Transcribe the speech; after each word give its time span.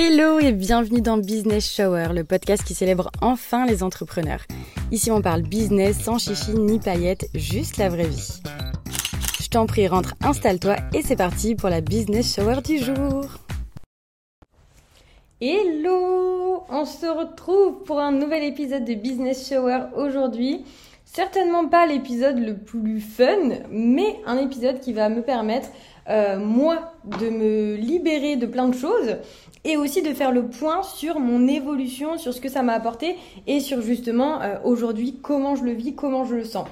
Hello 0.00 0.38
et 0.38 0.52
bienvenue 0.52 1.00
dans 1.00 1.18
Business 1.18 1.74
Shower, 1.74 2.10
le 2.14 2.22
podcast 2.22 2.62
qui 2.62 2.72
célèbre 2.72 3.10
enfin 3.20 3.66
les 3.66 3.82
entrepreneurs. 3.82 4.44
Ici 4.92 5.10
on 5.10 5.20
parle 5.20 5.42
business 5.42 5.98
sans 6.00 6.18
chichi 6.18 6.52
ni 6.52 6.78
paillettes, 6.78 7.28
juste 7.34 7.78
la 7.78 7.88
vraie 7.88 8.06
vie. 8.06 8.40
Je 9.40 9.48
t'en 9.48 9.66
prie, 9.66 9.88
rentre, 9.88 10.14
installe-toi 10.22 10.76
et 10.94 11.02
c'est 11.02 11.16
parti 11.16 11.56
pour 11.56 11.68
la 11.68 11.80
Business 11.80 12.32
Shower 12.32 12.62
du 12.62 12.78
jour. 12.78 13.24
Hello 15.40 16.62
On 16.68 16.84
se 16.84 17.06
retrouve 17.06 17.82
pour 17.82 17.98
un 17.98 18.12
nouvel 18.12 18.44
épisode 18.44 18.84
de 18.84 18.94
Business 18.94 19.48
Shower 19.48 19.86
aujourd'hui. 19.96 20.64
Certainement 21.04 21.66
pas 21.66 21.86
l'épisode 21.86 22.38
le 22.38 22.56
plus 22.56 23.00
fun, 23.00 23.48
mais 23.68 24.20
un 24.26 24.36
épisode 24.36 24.78
qui 24.78 24.92
va 24.92 25.08
me 25.08 25.22
permettre, 25.22 25.70
euh, 26.08 26.38
moi, 26.38 26.92
de 27.04 27.28
me 27.28 27.74
libérer 27.76 28.36
de 28.36 28.46
plein 28.46 28.68
de 28.68 28.74
choses 28.74 29.16
et 29.64 29.76
aussi 29.76 30.02
de 30.02 30.12
faire 30.14 30.32
le 30.32 30.46
point 30.46 30.82
sur 30.82 31.20
mon 31.20 31.46
évolution, 31.46 32.16
sur 32.18 32.32
ce 32.32 32.40
que 32.40 32.48
ça 32.48 32.62
m'a 32.62 32.72
apporté 32.72 33.16
et 33.46 33.60
sur 33.60 33.82
justement 33.82 34.40
euh, 34.40 34.56
aujourd'hui 34.64 35.18
comment 35.20 35.56
je 35.56 35.64
le 35.64 35.72
vis, 35.72 35.94
comment 35.94 36.24
je 36.24 36.36
le 36.36 36.44
sens. 36.44 36.66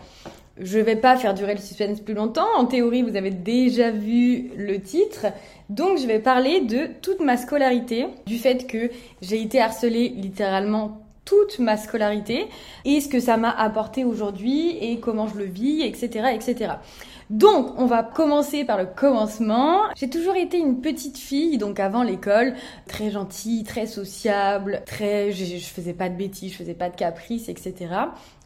Je 0.58 0.78
vais 0.78 0.96
pas 0.96 1.16
faire 1.16 1.34
durer 1.34 1.54
le 1.54 1.60
suspense 1.60 2.00
plus 2.00 2.14
longtemps. 2.14 2.46
En 2.56 2.64
théorie, 2.64 3.02
vous 3.02 3.16
avez 3.16 3.30
déjà 3.30 3.90
vu 3.90 4.50
le 4.56 4.80
titre. 4.80 5.26
Donc, 5.68 5.98
je 5.98 6.06
vais 6.06 6.18
parler 6.18 6.62
de 6.62 6.88
toute 7.02 7.20
ma 7.20 7.36
scolarité, 7.36 8.06
du 8.26 8.38
fait 8.38 8.66
que 8.66 8.90
j'ai 9.20 9.42
été 9.42 9.60
harcelée 9.60 10.08
littéralement 10.08 11.02
toute 11.26 11.58
ma 11.58 11.76
scolarité 11.76 12.46
et 12.86 13.00
ce 13.02 13.08
que 13.08 13.20
ça 13.20 13.36
m'a 13.36 13.50
apporté 13.50 14.04
aujourd'hui 14.04 14.78
et 14.80 14.98
comment 14.98 15.26
je 15.28 15.36
le 15.36 15.44
vis, 15.44 15.82
etc., 15.82 16.30
etc. 16.32 16.74
Donc, 17.30 17.78
on 17.78 17.86
va 17.86 18.02
commencer 18.02 18.64
par 18.64 18.78
le 18.78 18.86
commencement. 18.86 19.80
J'ai 19.96 20.08
toujours 20.08 20.36
été 20.36 20.58
une 20.58 20.80
petite 20.80 21.18
fille, 21.18 21.58
donc 21.58 21.80
avant 21.80 22.02
l'école, 22.02 22.54
très 22.86 23.10
gentille, 23.10 23.64
très 23.64 23.86
sociable, 23.86 24.82
très, 24.86 25.32
je, 25.32 25.56
faisais 25.58 25.92
pas 25.92 26.08
de 26.08 26.14
bêtises, 26.14 26.52
je 26.52 26.58
faisais 26.58 26.74
pas 26.74 26.88
de 26.88 26.96
caprices, 26.96 27.48
etc. 27.48 27.88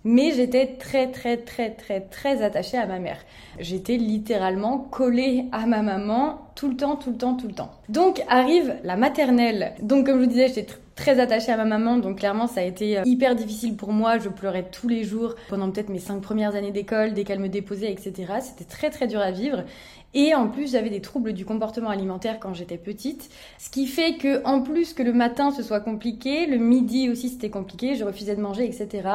Mais 0.03 0.33
j'étais 0.33 0.79
très 0.79 1.11
très 1.11 1.37
très 1.37 1.71
très 1.71 2.01
très 2.01 2.43
attachée 2.43 2.79
à 2.79 2.87
ma 2.87 2.99
mère. 2.99 3.19
J'étais 3.59 3.99
littéralement 3.99 4.79
collée 4.79 5.45
à 5.53 5.67
ma 5.67 5.83
maman 5.83 6.39
tout 6.55 6.71
le 6.71 6.77
temps, 6.77 6.97
tout 6.97 7.11
le 7.11 7.19
temps, 7.19 7.35
tout 7.35 7.49
le 7.49 7.53
temps. 7.53 7.71
Donc 7.91 8.23
arrive 8.29 8.77
la 8.83 8.97
maternelle. 8.97 9.75
Donc 9.83 10.07
comme 10.07 10.17
je 10.17 10.25
vous 10.25 10.31
disais, 10.31 10.49
j'étais 10.49 10.73
très 11.01 11.19
attachée 11.19 11.51
à 11.51 11.57
ma 11.57 11.65
maman, 11.65 11.97
donc 11.97 12.19
clairement 12.19 12.47
ça 12.47 12.61
a 12.61 12.65
été 12.65 12.99
euh, 12.99 13.03
hyper 13.07 13.35
difficile 13.35 13.75
pour 13.75 13.91
moi. 13.91 14.19
Je 14.19 14.29
pleurais 14.29 14.67
tous 14.71 14.87
les 14.87 15.03
jours 15.03 15.35
pendant 15.49 15.71
peut-être 15.71 15.89
mes 15.89 15.99
cinq 15.99 16.21
premières 16.21 16.55
années 16.55 16.73
d'école, 16.73 17.15
dès 17.15 17.25
qu'elle 17.25 17.39
me 17.39 17.49
déposait, 17.49 17.91
etc. 17.91 18.35
C'était 18.43 18.67
très 18.67 18.91
très 18.91 19.07
dur 19.07 19.21
à 19.21 19.31
vivre. 19.31 19.65
Et 20.13 20.35
en 20.35 20.49
plus, 20.49 20.73
j'avais 20.73 20.91
des 20.91 21.01
troubles 21.01 21.33
du 21.33 21.47
comportement 21.47 21.89
alimentaire 21.89 22.39
quand 22.39 22.53
j'étais 22.53 22.77
petite, 22.77 23.31
ce 23.59 23.71
qui 23.71 23.87
fait 23.87 24.17
que 24.19 24.45
en 24.45 24.61
plus 24.61 24.93
que 24.93 25.03
le 25.03 25.15
matin 25.15 25.53
ce 25.53 25.63
soit 25.63 25.81
compliqué, 25.81 26.47
le 26.47 26.59
midi 26.59 27.09
aussi 27.09 27.31
c'était 27.31 27.49
compliqué, 27.49 27.95
je 27.95 28.05
refusais 28.05 28.37
de 28.37 28.43
manger, 28.43 28.67
etc. 28.67 29.09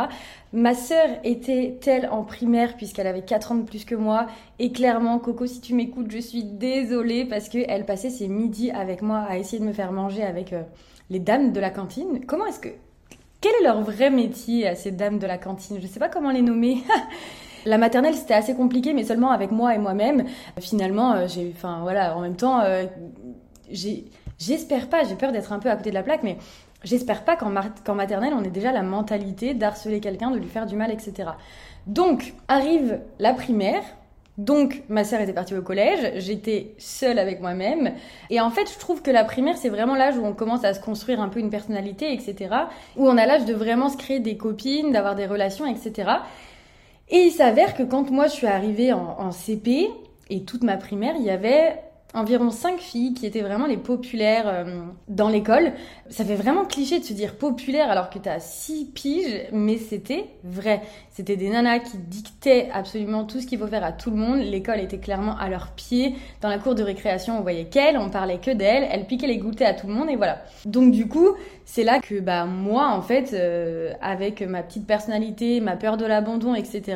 Ma 0.53 0.73
sœur 0.73 1.07
était 1.23 1.77
telle 1.81 2.09
en 2.09 2.23
primaire 2.23 2.77
puisqu'elle 2.77 3.07
avait 3.07 3.25
4 3.25 3.51
ans 3.51 3.55
de 3.55 3.63
plus 3.63 3.85
que 3.85 3.93
moi 3.93 4.25
et 4.57 4.71
clairement 4.71 5.19
Coco 5.19 5.45
si 5.45 5.61
tu 5.61 5.75
m'écoutes, 5.75 6.09
je 6.09 6.19
suis 6.19 6.45
désolée 6.45 7.25
parce 7.25 7.49
que 7.49 7.59
elle 7.67 7.85
passait 7.85 8.09
ses 8.09 8.29
midis 8.29 8.71
avec 8.71 9.03
moi 9.03 9.19
à 9.29 9.37
essayer 9.37 9.59
de 9.59 9.65
me 9.67 9.73
faire 9.73 9.91
manger 9.91 10.23
avec 10.23 10.53
euh, 10.53 10.63
les 11.09 11.19
dames 11.19 11.51
de 11.51 11.59
la 11.59 11.69
cantine. 11.69 12.25
Comment 12.25 12.45
est-ce 12.45 12.59
que 12.59 12.69
quel 13.41 13.53
est 13.61 13.63
leur 13.63 13.81
vrai 13.81 14.09
métier 14.09 14.67
à 14.67 14.75
ces 14.75 14.91
dames 14.91 15.19
de 15.19 15.27
la 15.27 15.37
cantine? 15.37 15.77
Je 15.79 15.85
sais 15.85 15.99
pas 15.99 16.09
comment 16.09 16.31
les 16.31 16.41
nommer. 16.41 16.77
La 17.65 17.79
maternelle, 17.79 18.13
c'était 18.13 18.35
assez 18.35 18.53
compliqué, 18.53 18.93
mais 18.93 19.03
seulement 19.03 19.31
avec 19.31 19.51
moi 19.51 19.73
et 19.73 19.79
moi-même. 19.79 20.25
Finalement, 20.59 21.13
euh, 21.13 21.27
j'ai, 21.27 21.51
enfin 21.55 21.79
voilà, 21.81 22.15
en 22.15 22.21
même 22.21 22.35
temps, 22.35 22.61
euh, 22.61 22.85
j'espère 23.71 24.87
pas, 24.87 25.03
j'ai 25.03 25.15
peur 25.15 25.31
d'être 25.31 25.51
un 25.51 25.59
peu 25.59 25.69
à 25.69 25.75
côté 25.75 25.89
de 25.89 25.95
la 25.95 26.03
plaque, 26.03 26.21
mais 26.21 26.37
j'espère 26.83 27.23
pas 27.23 27.35
qu'en, 27.35 27.49
maternelle, 27.95 28.33
on 28.35 28.43
ait 28.43 28.51
déjà 28.51 28.71
la 28.71 28.83
mentalité 28.83 29.55
d'harceler 29.55 29.99
quelqu'un, 29.99 30.29
de 30.29 30.37
lui 30.37 30.47
faire 30.47 30.67
du 30.67 30.75
mal, 30.75 30.91
etc. 30.91 31.31
Donc, 31.87 32.33
arrive 32.47 32.99
la 33.19 33.33
primaire, 33.33 33.83
donc, 34.37 34.83
ma 34.89 35.05
sœur 35.05 35.21
était 35.21 35.33
partie 35.33 35.55
au 35.55 35.61
collège, 35.61 36.13
j'étais 36.17 36.75
seule 36.77 37.19
avec 37.19 37.39
moi-même. 37.39 37.93
Et 38.29 38.41
en 38.41 38.49
fait, 38.49 38.69
je 38.71 38.77
trouve 38.77 39.01
que 39.01 39.09
la 39.11 39.23
primaire, 39.23 39.57
c'est 39.57 39.69
vraiment 39.69 39.95
l'âge 39.95 40.17
où 40.17 40.25
on 40.25 40.33
commence 40.33 40.65
à 40.65 40.73
se 40.73 40.81
construire 40.81 41.21
un 41.21 41.29
peu 41.29 41.39
une 41.39 41.49
personnalité, 41.49 42.11
etc. 42.11 42.53
Où 42.97 43.07
on 43.07 43.17
a 43.17 43.25
l'âge 43.25 43.45
de 43.45 43.53
vraiment 43.53 43.87
se 43.87 43.95
créer 43.95 44.19
des 44.19 44.35
copines, 44.35 44.91
d'avoir 44.91 45.15
des 45.15 45.25
relations, 45.25 45.65
etc. 45.65 46.11
Et 47.09 47.17
il 47.17 47.31
s'avère 47.31 47.75
que 47.75 47.83
quand 47.83 48.11
moi 48.11 48.27
je 48.27 48.33
suis 48.33 48.47
arrivée 48.47 48.91
en, 48.91 49.31
CP 49.31 49.89
et 50.29 50.43
toute 50.43 50.63
ma 50.63 50.75
primaire, 50.75 51.15
il 51.17 51.23
y 51.23 51.29
avait 51.29 51.79
environ 52.15 52.49
cinq 52.49 52.79
filles 52.79 53.13
qui 53.13 53.25
étaient 53.25 53.41
vraiment 53.41 53.67
les 53.67 53.77
populaires 53.77 54.47
euh, 54.47 54.81
dans 55.07 55.29
l'école. 55.29 55.73
Ça 56.09 56.25
fait 56.25 56.35
vraiment 56.35 56.65
cliché 56.65 56.99
de 56.99 57.03
se 57.03 57.13
dire 57.13 57.35
populaire 57.35 57.91
alors 57.91 58.09
que 58.09 58.17
t'as 58.17 58.39
six 58.39 58.85
piges, 58.85 59.47
mais 59.51 59.77
c'était 59.77 60.29
vrai. 60.43 60.81
C'était 61.11 61.35
des 61.35 61.49
nanas 61.49 61.79
qui 61.79 61.97
dictaient 61.97 62.69
absolument 62.73 63.25
tout 63.25 63.39
ce 63.39 63.47
qu'il 63.47 63.59
faut 63.59 63.67
faire 63.67 63.83
à 63.83 63.91
tout 63.91 64.09
le 64.09 64.17
monde. 64.17 64.39
L'école 64.39 64.79
était 64.79 64.97
clairement 64.97 65.37
à 65.37 65.49
leurs 65.49 65.71
pieds. 65.71 66.15
Dans 66.41 66.49
la 66.49 66.57
cour 66.57 66.73
de 66.73 66.83
récréation, 66.83 67.37
on 67.37 67.41
voyait 67.41 67.65
qu'elles, 67.65 67.97
on 67.97 68.09
parlait 68.09 68.39
que 68.39 68.51
d'elles, 68.51 68.87
elles 68.89 69.05
piquaient 69.05 69.27
les 69.27 69.37
goûters 69.37 69.67
à 69.67 69.73
tout 69.73 69.87
le 69.87 69.93
monde 69.93 70.09
et 70.09 70.15
voilà. 70.15 70.41
Donc 70.65 70.91
du 70.91 71.07
coup, 71.07 71.35
c'est 71.65 71.83
là 71.83 71.99
que 71.99 72.19
bah 72.19 72.45
moi 72.45 72.87
en 72.87 73.01
fait, 73.01 73.31
euh, 73.33 73.91
avec 74.01 74.41
ma 74.41 74.63
petite 74.63 74.87
personnalité, 74.87 75.59
ma 75.59 75.75
peur 75.75 75.97
de 75.97 76.05
l'abandon, 76.05 76.55
etc 76.55 76.95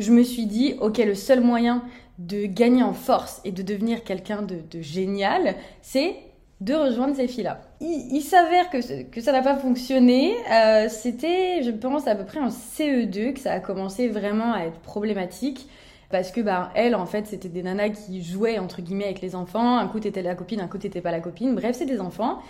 je 0.00 0.12
me 0.12 0.22
suis 0.22 0.46
dit, 0.46 0.74
ok, 0.80 0.98
le 0.98 1.14
seul 1.14 1.40
moyen 1.40 1.82
de 2.20 2.44
gagner 2.44 2.82
en 2.82 2.92
force 2.92 3.40
et 3.44 3.50
de 3.50 3.62
devenir 3.62 4.04
quelqu'un 4.04 4.42
de, 4.42 4.80
génial, 4.80 5.54
c'est 5.80 6.16
de 6.60 6.74
rejoindre 6.74 7.16
ces 7.16 7.26
filles-là. 7.26 7.62
Il, 7.80 8.20
s'avère 8.20 8.68
que, 8.68 9.04
que 9.04 9.22
ça 9.22 9.32
n'a 9.32 9.40
pas 9.40 9.56
fonctionné. 9.56 10.34
Euh, 10.52 10.88
c'était, 10.90 11.62
je 11.62 11.70
pense, 11.70 12.06
à 12.06 12.14
peu 12.14 12.26
près 12.26 12.38
en 12.38 12.48
CE2 12.48 13.32
que 13.32 13.40
ça 13.40 13.52
a 13.52 13.60
commencé 13.60 14.08
vraiment 14.08 14.52
à 14.52 14.64
être 14.64 14.78
problématique. 14.80 15.66
Parce 16.10 16.30
que, 16.30 16.42
bah, 16.42 16.70
elles, 16.74 16.94
en 16.94 17.06
fait, 17.06 17.26
c'était 17.26 17.48
des 17.48 17.62
nanas 17.62 17.90
qui 17.90 18.22
jouaient, 18.22 18.58
entre 18.58 18.82
guillemets, 18.82 19.04
avec 19.04 19.22
les 19.22 19.34
enfants. 19.34 19.78
Un 19.78 19.88
coup, 19.88 20.00
t'étais 20.00 20.22
la 20.22 20.34
copine, 20.34 20.60
un 20.60 20.68
coup, 20.68 20.76
t'étais 20.76 21.00
pas 21.00 21.12
la 21.12 21.20
copine. 21.20 21.54
Bref, 21.54 21.76
c'est 21.78 21.86
des 21.86 22.00
enfants. 22.00 22.40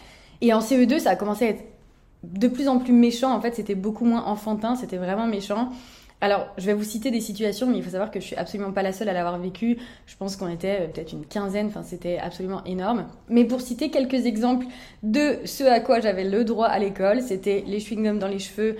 Et 0.41 0.53
en 0.53 0.59
CE2, 0.59 0.99
ça 0.99 1.11
a 1.11 1.17
commencé 1.17 1.47
à 1.47 1.49
être 1.51 1.63
de 2.25 2.49
plus 2.49 2.67
en 2.67 2.81
plus 2.81 2.93
méchant. 2.93 3.33
En 3.33 3.41
fait, 3.41 3.55
c'était 3.55 3.77
beaucoup 3.77 4.05
moins 4.05 4.25
enfantin, 4.25 4.75
c'était 4.75 4.97
vraiment 4.97 5.27
méchant. 5.27 5.71
Alors, 6.23 6.49
je 6.59 6.67
vais 6.67 6.75
vous 6.75 6.85
citer 6.85 7.11
des 7.11 7.21
situations, 7.21 7.67
mais 7.67 7.79
il 7.79 7.83
faut 7.83 7.91
savoir 7.91 8.11
que 8.11 8.21
je 8.21 8.27
suis 8.27 8.37
absolument 8.37 8.73
pas 8.73 8.83
la 8.83 8.93
seule 8.93 9.09
à 9.09 9.15
l'avoir 9.15 9.39
vécu. 9.39 9.79
Je 10.07 10.17
pense 10.17 10.37
qu'on 10.37 10.49
était 10.49 10.83
euh, 10.83 10.87
peut-être 10.87 11.13
une 11.13 11.25
quinzaine, 11.25 11.69
enfin 11.69 11.83
c'était 11.83 12.19
absolument 12.19 12.63
énorme. 12.65 13.07
Mais 13.29 13.45
pour 13.45 13.63
citer 13.63 13.91
quelques 13.91 14.27
exemples 14.27 14.67
de 15.03 15.39
ce 15.47 15.65
à 15.65 15.81
quoi 15.81 16.01
j'avais 16.01 16.25
le 16.25 16.45
droit 16.45 16.67
à 16.67 16.79
l'école, 16.79 17.23
c'était 17.23 17.65
les 17.67 17.79
chewing-gums 17.79 18.19
dans 18.19 18.29
les 18.29 18.39
cheveux, 18.39 18.77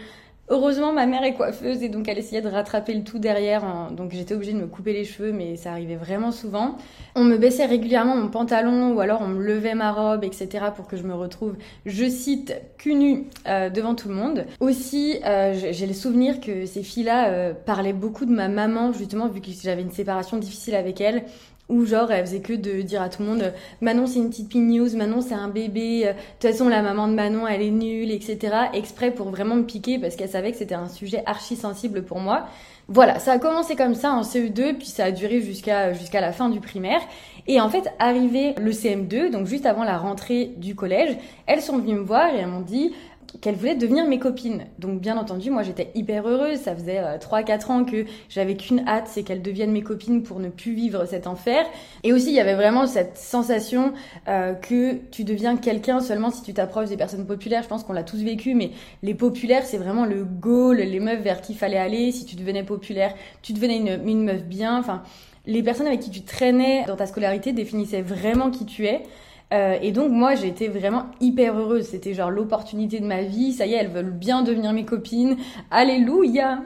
Heureusement, 0.53 0.93
ma 0.93 1.06
mère 1.06 1.22
est 1.22 1.34
coiffeuse 1.34 1.81
et 1.84 1.88
donc 1.88 2.09
elle 2.09 2.19
essayait 2.19 2.43
de 2.43 2.49
rattraper 2.49 2.93
le 2.93 3.05
tout 3.05 3.21
derrière. 3.21 3.62
Donc 3.93 4.11
j'étais 4.11 4.34
obligée 4.34 4.53
de 4.53 4.59
me 4.59 4.66
couper 4.66 4.93
les 4.93 5.05
cheveux, 5.05 5.31
mais 5.31 5.55
ça 5.55 5.71
arrivait 5.71 5.94
vraiment 5.94 6.33
souvent. 6.33 6.77
On 7.15 7.22
me 7.22 7.37
baissait 7.37 7.66
régulièrement 7.66 8.16
mon 8.16 8.27
pantalon 8.27 8.93
ou 8.93 8.99
alors 8.99 9.21
on 9.22 9.28
me 9.28 9.41
levait 9.41 9.77
ma 9.77 9.93
robe, 9.93 10.25
etc. 10.25 10.66
pour 10.75 10.89
que 10.89 10.97
je 10.97 11.05
me 11.05 11.15
retrouve, 11.15 11.55
je 11.87 12.09
cite, 12.09 12.53
cul 12.78 12.97
nu 12.97 13.27
euh, 13.47 13.71
devant 13.71 13.94
tout 13.94 14.09
le 14.09 14.16
monde. 14.16 14.44
Aussi, 14.59 15.21
euh, 15.25 15.55
j'ai 15.55 15.87
le 15.87 15.94
souvenir 15.94 16.41
que 16.41 16.66
ces 16.66 16.83
filles-là 16.83 17.28
euh, 17.28 17.55
parlaient 17.55 17.93
beaucoup 17.93 18.25
de 18.25 18.33
ma 18.33 18.49
maman, 18.49 18.93
justement, 18.93 19.28
vu 19.28 19.41
que 19.41 19.50
j'avais 19.62 19.83
une 19.83 19.93
séparation 19.93 20.37
difficile 20.37 20.75
avec 20.75 21.00
elle 21.00 21.22
où 21.70 21.86
genre 21.86 22.10
elle 22.12 22.26
faisait 22.26 22.41
que 22.41 22.53
de 22.53 22.82
dire 22.82 23.00
à 23.00 23.08
tout 23.08 23.22
le 23.22 23.28
monde 23.28 23.53
Manon 23.81 24.06
c'est 24.06 24.19
une 24.19 24.28
petite 24.28 24.48
pigneuse, 24.48 24.94
Manon 24.97 25.22
c'est 25.22 25.34
un 25.34 25.48
bébé, 25.48 26.03
euh, 26.04 26.12
de 26.12 26.19
toute 26.41 26.50
façon 26.50 26.69
la 26.69 26.82
maman 26.82 27.08
de 27.08 27.14
Manon 27.14 27.47
elle 27.47 27.62
est 27.62 27.70
nulle, 27.70 28.10
etc. 28.10 28.54
Exprès 28.75 29.10
pour 29.10 29.31
vraiment 29.31 29.54
me 29.54 29.64
piquer 29.64 29.98
parce 29.98 30.16
qu'elle 30.16 30.28
savait 30.28 30.53
que 30.53 30.59
c'était 30.59 30.75
un 30.75 30.88
sujet 30.88 31.22
archi 31.26 31.56
sensible 31.56 32.03
pour 32.03 32.20
moi. 32.20 32.47
Voilà, 32.92 33.20
ça 33.20 33.32
a 33.32 33.38
commencé 33.38 33.76
comme 33.76 33.94
ça 33.94 34.10
en 34.10 34.22
CE2, 34.22 34.75
puis 34.75 34.88
ça 34.88 35.04
a 35.04 35.10
duré 35.12 35.41
jusqu'à 35.41 35.92
jusqu'à 35.92 36.20
la 36.20 36.32
fin 36.32 36.48
du 36.48 36.59
primaire. 36.59 37.00
Et 37.47 37.60
en 37.60 37.69
fait, 37.69 37.88
arrivé 38.00 38.54
le 38.60 38.72
CM2, 38.72 39.30
donc 39.30 39.47
juste 39.47 39.65
avant 39.65 39.84
la 39.84 39.97
rentrée 39.97 40.53
du 40.56 40.74
collège, 40.74 41.16
elles 41.47 41.62
sont 41.62 41.78
venues 41.78 41.95
me 41.95 42.00
voir 42.00 42.34
et 42.34 42.39
elles 42.39 42.48
m'ont 42.48 42.60
dit 42.60 42.92
qu'elles 43.41 43.54
voulaient 43.54 43.77
devenir 43.77 44.06
mes 44.06 44.18
copines. 44.18 44.65
Donc 44.78 45.00
bien 45.00 45.16
entendu, 45.16 45.50
moi 45.50 45.62
j'étais 45.62 45.91
hyper 45.94 46.27
heureuse, 46.27 46.59
ça 46.59 46.74
faisait 46.74 46.98
euh, 46.98 47.18
3-4 47.18 47.71
ans 47.71 47.84
que 47.84 48.04
j'avais 48.28 48.56
qu'une 48.56 48.86
hâte, 48.88 49.06
c'est 49.06 49.22
qu'elles 49.22 49.42
deviennent 49.42 49.72
mes 49.72 49.82
copines 49.82 50.22
pour 50.22 50.41
ne 50.41 50.48
plus 50.48 50.74
vivre 50.74 51.04
cet 51.06 51.27
enfer. 51.27 51.65
Et 52.03 52.12
aussi 52.12 52.28
il 52.28 52.34
y 52.34 52.41
avait 52.41 52.54
vraiment 52.54 52.86
cette 52.86 53.16
sensation 53.16 53.92
euh, 54.28 54.54
que 54.54 54.97
tu 55.10 55.24
deviens 55.24 55.56
quelqu'un 55.56 56.00
seulement 56.00 56.30
si 56.30 56.42
tu 56.42 56.54
t'approches 56.54 56.88
des 56.88 56.97
personnes 56.97 57.27
populaires. 57.27 57.62
Je 57.62 57.68
pense 57.68 57.84
qu'on 57.84 57.92
l'a 57.92 58.04
tous 58.04 58.22
vécu, 58.22 58.54
mais 58.54 58.72
les 59.03 59.15
populaires 59.15 59.65
c'est 59.65 59.78
vraiment 59.78 60.06
le 60.06 60.24
goal, 60.24 60.78
les 60.78 61.00
meufs 61.00 61.22
vers 61.22 61.41
qui 61.41 61.54
fallait 61.54 61.78
aller. 61.78 62.12
Si 62.12 62.24
tu 62.24 62.36
devenais 62.36 62.65
populaire, 62.65 63.15
tu 63.42 63.53
devenais 63.53 63.76
une 63.76 64.24
meuf 64.24 64.42
bien. 64.44 64.78
Enfin, 64.78 65.03
les 65.47 65.62
personnes 65.62 65.86
avec 65.86 66.00
qui 66.00 66.10
tu 66.10 66.22
traînais 66.22 66.84
dans 66.86 66.97
ta 66.97 67.06
scolarité 67.06 67.53
définissaient 67.53 68.03
vraiment 68.03 68.50
qui 68.50 68.66
tu 68.66 68.86
es. 68.86 69.03
Euh, 69.52 69.78
et 69.82 69.91
donc 69.92 70.12
moi 70.12 70.34
j'ai 70.34 70.48
été 70.48 70.68
vraiment 70.68 71.06
hyper 71.20 71.56
heureuse. 71.58 71.86
C'était 71.86 72.14
genre 72.14 72.30
l'opportunité 72.30 73.00
de 73.00 73.06
ma 73.06 73.22
vie. 73.22 73.52
Ça 73.52 73.66
y 73.66 73.74
est, 73.74 73.76
elles 73.76 73.91
veulent 73.91 74.10
bien 74.10 74.42
devenir 74.42 74.72
mes 74.72 74.84
copines. 74.84 75.36
Alléluia. 75.70 76.60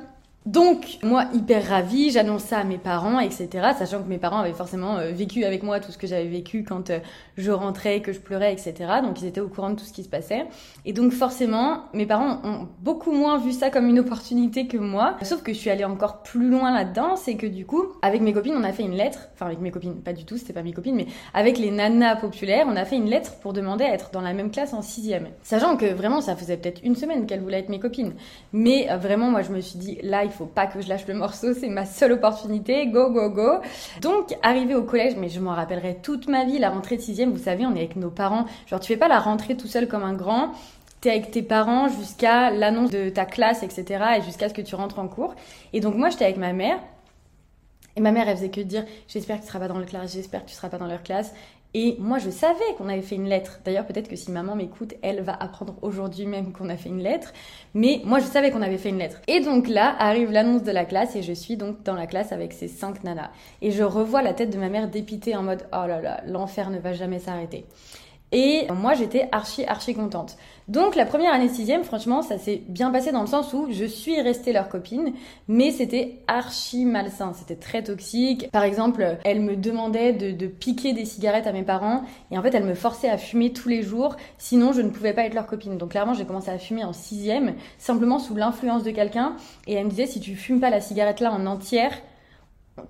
Donc, 0.47 0.99
moi, 1.03 1.25
hyper 1.33 1.67
ravie, 1.67 2.11
j'annonce 2.11 2.43
ça 2.43 2.59
à 2.59 2.65
mes 2.65 2.77
parents, 2.77 3.19
etc. 3.19 3.49
Sachant 3.79 4.03
que 4.03 4.09
mes 4.11 4.19
parents 4.19 4.41
avaient 4.41 4.53
forcément 4.53 4.99
euh, 4.99 5.11
vécu 5.11 5.45
avec 5.45 5.63
moi 5.63 5.81
tout 5.81 5.91
ce 5.91 5.97
que 5.97 6.07
j'avais 6.07 6.29
vécu 6.29 6.65
quand 6.65 6.91
euh, 6.91 6.99
je 7.39 7.51
rentrais, 7.51 8.03
que 8.03 8.13
je 8.13 8.21
pleurais, 8.21 8.53
etc. 8.53 8.75
Donc, 9.03 9.23
ils 9.23 9.27
étaient 9.27 9.41
au 9.41 9.49
courant 9.49 9.71
de 9.71 9.77
tout 9.77 9.87
ce 9.87 9.93
qui 9.95 10.05
se 10.05 10.09
passait. 10.11 10.45
Et 10.85 10.93
donc, 10.93 11.13
forcément, 11.13 11.85
mes 11.95 12.05
parents 12.05 12.43
ont 12.45 12.69
beaucoup 12.81 13.13
moins 13.13 13.39
vu 13.39 13.53
ça 13.53 13.71
comme 13.71 13.89
une 13.89 13.99
opportunité 13.99 14.67
que 14.67 14.77
moi. 14.77 15.17
Sauf 15.23 15.43
que 15.43 15.55
je 15.55 15.57
suis 15.57 15.71
allée 15.71 15.87
encore 15.87 16.23
plus 16.23 16.51
loin 16.51 16.75
là-dedans, 16.75 17.17
c'est 17.17 17.37
que 17.37 17.47
du 17.47 17.65
coup, 17.65 17.83
avec 18.03 18.21
mes 18.21 18.35
copines, 18.35 18.55
on 18.55 18.65
a 18.65 18.73
fait 18.73 18.83
une 18.83 18.97
lettre. 18.97 19.31
Enfin, 19.33 19.47
avec 19.47 19.61
mes 19.61 19.71
copines, 19.71 19.95
pas 20.03 20.13
du 20.13 20.27
tout, 20.27 20.37
c'était 20.37 20.53
pas 20.53 20.63
mes 20.63 20.75
copines, 20.75 20.95
mais 20.95 21.07
avec 21.33 21.57
les 21.57 21.71
nanas 21.71 22.17
populaires, 22.17 22.67
on 22.69 22.77
a 22.77 22.85
fait 22.85 22.97
une 22.97 23.09
lettre 23.09 23.37
pour 23.41 23.55
demander 23.55 23.85
à 23.85 23.95
être 23.95 24.11
dans 24.11 24.21
la 24.21 24.35
même 24.35 24.51
classe 24.51 24.75
en 24.75 24.83
sixième. 24.83 25.29
Sachant 25.43 25.79
que 25.79 25.87
vraiment, 25.87 26.21
ça 26.21 26.37
faisait 26.37 26.59
peut-être 26.59 26.83
une 26.85 26.97
semaine 26.97 27.25
qu'elles 27.25 27.41
voulaient 27.41 27.61
être 27.61 27.71
mes 27.71 27.81
copines. 27.81 28.13
Mais 28.53 28.89
euh, 28.91 28.99
vraiment, 28.99 29.31
moi, 29.31 29.41
je 29.41 29.51
me 29.51 29.63
suis 29.63 29.79
dit, 29.79 29.99
là, 30.03 30.23
il 30.23 30.34
faut 30.35 30.47
pas 30.47 30.67
que 30.67 30.81
je 30.81 30.89
lâche 30.89 31.07
le 31.07 31.15
morceau, 31.15 31.55
c'est 31.55 31.69
ma 31.69 31.87
seule 31.87 32.13
opportunité, 32.13 32.87
go, 32.87 33.11
go, 33.11 33.31
go. 33.31 33.61
Donc, 34.01 34.37
arrivé 34.43 34.75
au 34.75 34.83
collège, 34.83 35.15
mais 35.17 35.29
je 35.29 35.41
m'en 35.41 35.55
rappellerai 35.55 35.99
toute 36.03 36.29
ma 36.29 36.45
vie, 36.45 36.59
la 36.59 36.71
rentrée 36.71 36.97
de 36.97 37.03
sixième, 37.03 37.31
vous 37.31 37.43
savez, 37.43 37.67
on 37.67 37.75
est 37.75 37.79
avec 37.79 37.97
nos 37.97 38.11
parents. 38.11 38.47
Genre, 38.67 38.81
tu 38.81 38.89
fais 38.89 38.99
pas 38.99 39.09
la 39.09 39.19
rentrée 39.19 39.57
tout 39.57 39.69
seul 39.69 39.89
comme 39.89 40.03
un 40.03 40.15
grand, 40.15 40.53
t'es 41.01 41.11
avec 41.11 41.31
tes 41.31 41.43
parents 41.43 41.89
jusqu'à 41.89 42.51
l'annonce 42.51 42.91
de 42.91 43.09
ta 43.11 43.25
classe, 43.25 43.63
etc. 43.63 44.05
et 44.19 44.23
jusqu'à 44.23 44.49
ce 44.49 44.55
que 44.55 44.63
tu 44.63 44.75
rentres 44.75 44.99
en 44.99 45.09
cours. 45.09 45.35
Et 45.73 45.81
donc, 45.81 45.95
moi, 45.95 46.11
j'étais 46.11 46.25
avec 46.25 46.37
ma 46.37 46.53
mère. 46.53 46.79
Et 47.97 48.01
ma 48.01 48.11
mère, 48.11 48.29
elle 48.29 48.37
faisait 48.37 48.51
que 48.51 48.61
dire 48.61 48.85
J'espère 49.07 49.37
que 49.37 49.43
tu 49.43 49.49
seras 49.49 49.61
pas 49.61 49.69
dans 49.69 49.79
leur 49.79 49.87
classe, 49.87 50.13
j'espère 50.13 50.45
que 50.45 50.51
tu 50.51 50.55
seras 50.57 50.69
pas 50.69 50.79
dans 50.79 50.87
leur 50.87 51.03
classe. 51.03 51.33
Et 51.77 51.97
moi, 51.99 52.19
je 52.19 52.31
savais 52.31 52.63
qu'on 52.79 52.89
avait 52.89 53.03
fait 53.03 53.17
une 53.17 53.29
lettre. 53.29 53.59
D'ailleurs, 53.65 53.85
peut-être 53.85 54.07
que 54.07 54.15
si 54.15 54.31
maman 54.31 54.55
m'écoute, 54.55 54.95
elle 55.03 55.23
va 55.23 55.35
apprendre 55.35 55.75
aujourd'hui 55.83 56.25
même 56.25 56.53
qu'on 56.53 56.69
a 56.69 56.77
fait 56.77 56.89
une 56.89 57.03
lettre. 57.03 57.33
Mais 57.75 58.01
moi, 58.05 58.21
je 58.21 58.27
savais 58.27 58.53
qu'on 58.53 58.63
avait 58.63 58.79
fait 58.79 58.91
une 58.91 58.99
lettre. 58.99 59.21
Et 59.27 59.41
donc 59.41 59.67
là, 59.67 59.97
arrive 59.99 60.31
l'annonce 60.31 60.63
de 60.63 60.71
la 60.71 60.85
classe 60.85 61.17
et 61.17 61.23
je 61.23 61.33
suis 61.33 61.57
donc 61.57 61.83
dans 61.83 61.97
la 61.97 62.07
classe 62.07 62.31
avec 62.31 62.53
ces 62.53 62.69
cinq 62.69 63.03
nanas. 63.03 63.31
Et 63.61 63.73
je 63.73 63.83
revois 63.83 64.23
la 64.23 64.35
tête 64.35 64.51
de 64.51 64.59
ma 64.59 64.69
mère 64.69 64.89
dépitée 64.89 65.35
en 65.35 65.43
mode 65.43 65.67
Oh 65.73 65.87
là 65.89 66.01
là, 66.01 66.21
l'enfer 66.27 66.71
ne 66.71 66.79
va 66.79 66.93
jamais 66.93 67.19
s'arrêter. 67.19 67.67
Et 68.31 68.67
moi, 68.73 68.95
j'étais 68.95 69.29
archi, 69.33 69.65
archi 69.65 69.95
contente. 69.95 70.37
Donc, 70.67 70.97
la 70.97 71.05
première 71.05 71.35
année 71.35 71.49
sixième, 71.49 71.85
franchement, 71.85 72.23
ça 72.23 72.39
s'est 72.39 72.63
bien 72.69 72.91
passé 72.91 73.13
dans 73.13 73.21
le 73.21 73.27
sens 73.27 73.53
où 73.53 73.67
je 73.71 73.85
suis 73.85 74.19
restée 74.23 74.53
leur 74.53 74.71
copine, 74.71 75.13
mais 75.47 75.71
c'était 75.71 76.21
archi 76.27 76.87
malsain. 76.87 77.33
C'était 77.35 77.57
très 77.57 77.83
toxique. 77.83 78.51
Par 78.51 78.63
exemple, 78.63 79.19
elle 79.25 79.41
me 79.41 79.57
demandait 79.57 80.15
de, 80.15 80.47
piquer 80.47 80.95
des 80.95 81.05
cigarettes 81.05 81.47
à 81.47 81.53
mes 81.53 81.65
parents, 81.65 82.05
et 82.31 82.39
en 82.39 82.43
fait, 82.43 82.55
elle 82.55 82.65
me 82.65 82.75
forçait 82.75 83.11
à 83.11 83.19
fumer 83.19 83.53
tous 83.53 83.69
les 83.69 83.83
jours, 83.83 84.17
sinon 84.39 84.73
je 84.73 84.81
ne 84.81 84.89
pouvais 84.89 85.13
pas 85.13 85.25
être 85.25 85.35
leur 85.35 85.47
copine. 85.47 85.77
Donc, 85.77 85.91
clairement, 85.91 86.15
j'ai 86.15 86.25
commencé 86.25 86.51
à 86.51 86.59
fumer 86.59 86.85
en 86.85 86.95
sixième, 86.95 87.55
simplement 87.77 88.19
sous 88.19 88.35
l'influence 88.35 88.85
de 88.85 88.91
quelqu'un, 88.91 89.37
et 89.67 89.75
elle 89.75 89.85
me 89.85 89.91
disait, 89.91 90.07
si 90.07 90.21
tu 90.21 90.35
fumes 90.35 90.61
pas 90.61 90.71
la 90.71 90.81
cigarette 90.81 91.21
là 91.21 91.31
en 91.33 91.45
entière, 91.45 91.93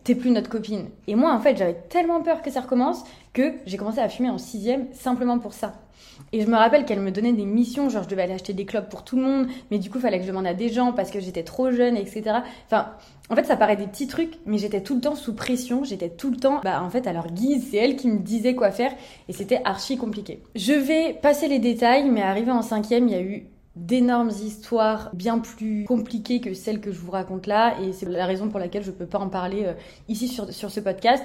t'es 0.02 0.14
plus 0.14 0.30
notre 0.30 0.50
copine. 0.50 0.88
Et 1.06 1.14
moi, 1.14 1.34
en 1.34 1.40
fait, 1.40 1.56
j'avais 1.56 1.74
tellement 1.88 2.22
peur 2.22 2.42
que 2.42 2.50
ça 2.50 2.60
recommence 2.60 3.04
que 3.32 3.52
j'ai 3.66 3.76
commencé 3.76 3.98
à 3.98 4.08
fumer 4.08 4.30
en 4.30 4.38
sixième 4.38 4.86
simplement 4.92 5.38
pour 5.38 5.52
ça. 5.52 5.74
Et 6.32 6.40
je 6.40 6.46
me 6.46 6.56
rappelle 6.56 6.84
qu'elle 6.84 7.00
me 7.00 7.10
donnait 7.10 7.32
des 7.32 7.44
missions, 7.44 7.88
genre 7.88 8.04
je 8.04 8.08
devais 8.08 8.22
aller 8.22 8.34
acheter 8.34 8.52
des 8.52 8.64
clubs 8.64 8.88
pour 8.88 9.04
tout 9.04 9.16
le 9.16 9.22
monde, 9.22 9.48
mais 9.70 9.78
du 9.78 9.90
coup, 9.90 9.98
il 9.98 10.00
fallait 10.00 10.18
que 10.18 10.24
je 10.24 10.28
demande 10.28 10.46
à 10.46 10.54
des 10.54 10.68
gens 10.68 10.92
parce 10.92 11.10
que 11.10 11.20
j'étais 11.20 11.42
trop 11.42 11.70
jeune, 11.70 11.96
etc. 11.96 12.38
Enfin, 12.66 12.90
en 13.30 13.34
fait, 13.34 13.44
ça 13.44 13.56
paraît 13.56 13.76
des 13.76 13.86
petits 13.86 14.06
trucs, 14.06 14.38
mais 14.46 14.58
j'étais 14.58 14.82
tout 14.82 14.94
le 14.94 15.00
temps 15.00 15.14
sous 15.14 15.34
pression, 15.34 15.82
j'étais 15.84 16.10
tout 16.10 16.30
le 16.30 16.36
temps, 16.36 16.60
bah, 16.62 16.82
en 16.82 16.90
fait, 16.90 17.06
à 17.06 17.12
leur 17.12 17.28
guise, 17.28 17.68
c'est 17.70 17.78
elle 17.78 17.96
qui 17.96 18.08
me 18.08 18.18
disait 18.18 18.54
quoi 18.54 18.70
faire, 18.70 18.92
et 19.28 19.32
c'était 19.32 19.60
archi 19.64 19.96
compliqué. 19.96 20.42
Je 20.54 20.72
vais 20.72 21.14
passer 21.14 21.48
les 21.48 21.58
détails, 21.58 22.08
mais 22.10 22.22
arrivé 22.22 22.50
en 22.50 22.62
cinquième, 22.62 23.08
il 23.08 23.12
y 23.12 23.18
a 23.18 23.22
eu 23.22 23.48
d'énormes 23.76 24.30
histoires 24.30 25.10
bien 25.14 25.38
plus 25.38 25.84
compliquées 25.84 26.40
que 26.40 26.54
celles 26.54 26.80
que 26.80 26.92
je 26.92 27.00
vous 27.00 27.10
raconte 27.10 27.46
là 27.46 27.74
et 27.80 27.92
c'est 27.92 28.08
la 28.08 28.26
raison 28.26 28.48
pour 28.48 28.60
laquelle 28.60 28.84
je 28.84 28.92
peux 28.92 29.06
pas 29.06 29.18
en 29.18 29.28
parler 29.28 29.64
euh, 29.64 29.72
ici 30.08 30.28
sur, 30.28 30.52
sur 30.52 30.70
ce 30.70 30.80
podcast 30.80 31.24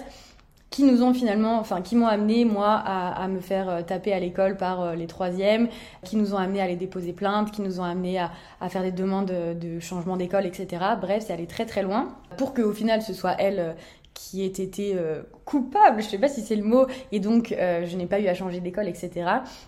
qui 0.70 0.84
nous 0.84 1.02
ont 1.02 1.14
finalement, 1.14 1.60
enfin, 1.60 1.82
qui 1.82 1.96
m'ont 1.96 2.08
amené, 2.08 2.46
moi, 2.46 2.74
à, 2.74 3.28
me 3.28 3.40
faire 3.40 3.70
euh, 3.70 3.82
taper 3.82 4.14
à 4.14 4.20
l'école 4.20 4.56
par 4.56 4.82
euh, 4.82 4.96
les 4.96 5.08
troisièmes, 5.08 5.68
qui 6.04 6.16
nous 6.16 6.36
ont 6.36 6.38
amené 6.38 6.62
à 6.62 6.66
aller 6.66 6.76
déposer 6.76 7.12
plainte, 7.12 7.52
qui 7.52 7.62
nous 7.62 7.80
ont 7.80 7.84
amené 7.84 8.20
à, 8.20 8.32
à 8.62 8.70
faire 8.70 8.84
des 8.84 8.92
demandes 8.92 9.32
de 9.32 9.80
changement 9.80 10.16
d'école, 10.16 10.46
etc. 10.46 10.68
Bref, 11.02 11.24
c'est 11.26 11.34
allé 11.34 11.48
très 11.48 11.66
très 11.66 11.82
loin 11.82 12.10
pour 12.38 12.54
qu'au 12.54 12.72
final 12.72 13.02
ce 13.02 13.14
soit 13.14 13.36
elle 13.40 13.76
qui 14.20 14.44
ait 14.44 14.48
été 14.48 14.96
euh, 14.96 15.22
coupable, 15.46 16.02
je 16.02 16.08
sais 16.08 16.18
pas 16.18 16.28
si 16.28 16.42
c'est 16.42 16.58
le 16.58 16.64
mot, 16.64 16.88
et 17.14 17.22
donc 17.22 17.54
euh, 17.54 17.86
je 17.86 17.96
n'ai 17.96 18.06
pas 18.06 18.20
eu 18.20 18.28
à 18.28 18.34
changer 18.34 18.60
d'école, 18.60 18.90
etc. 18.90 19.12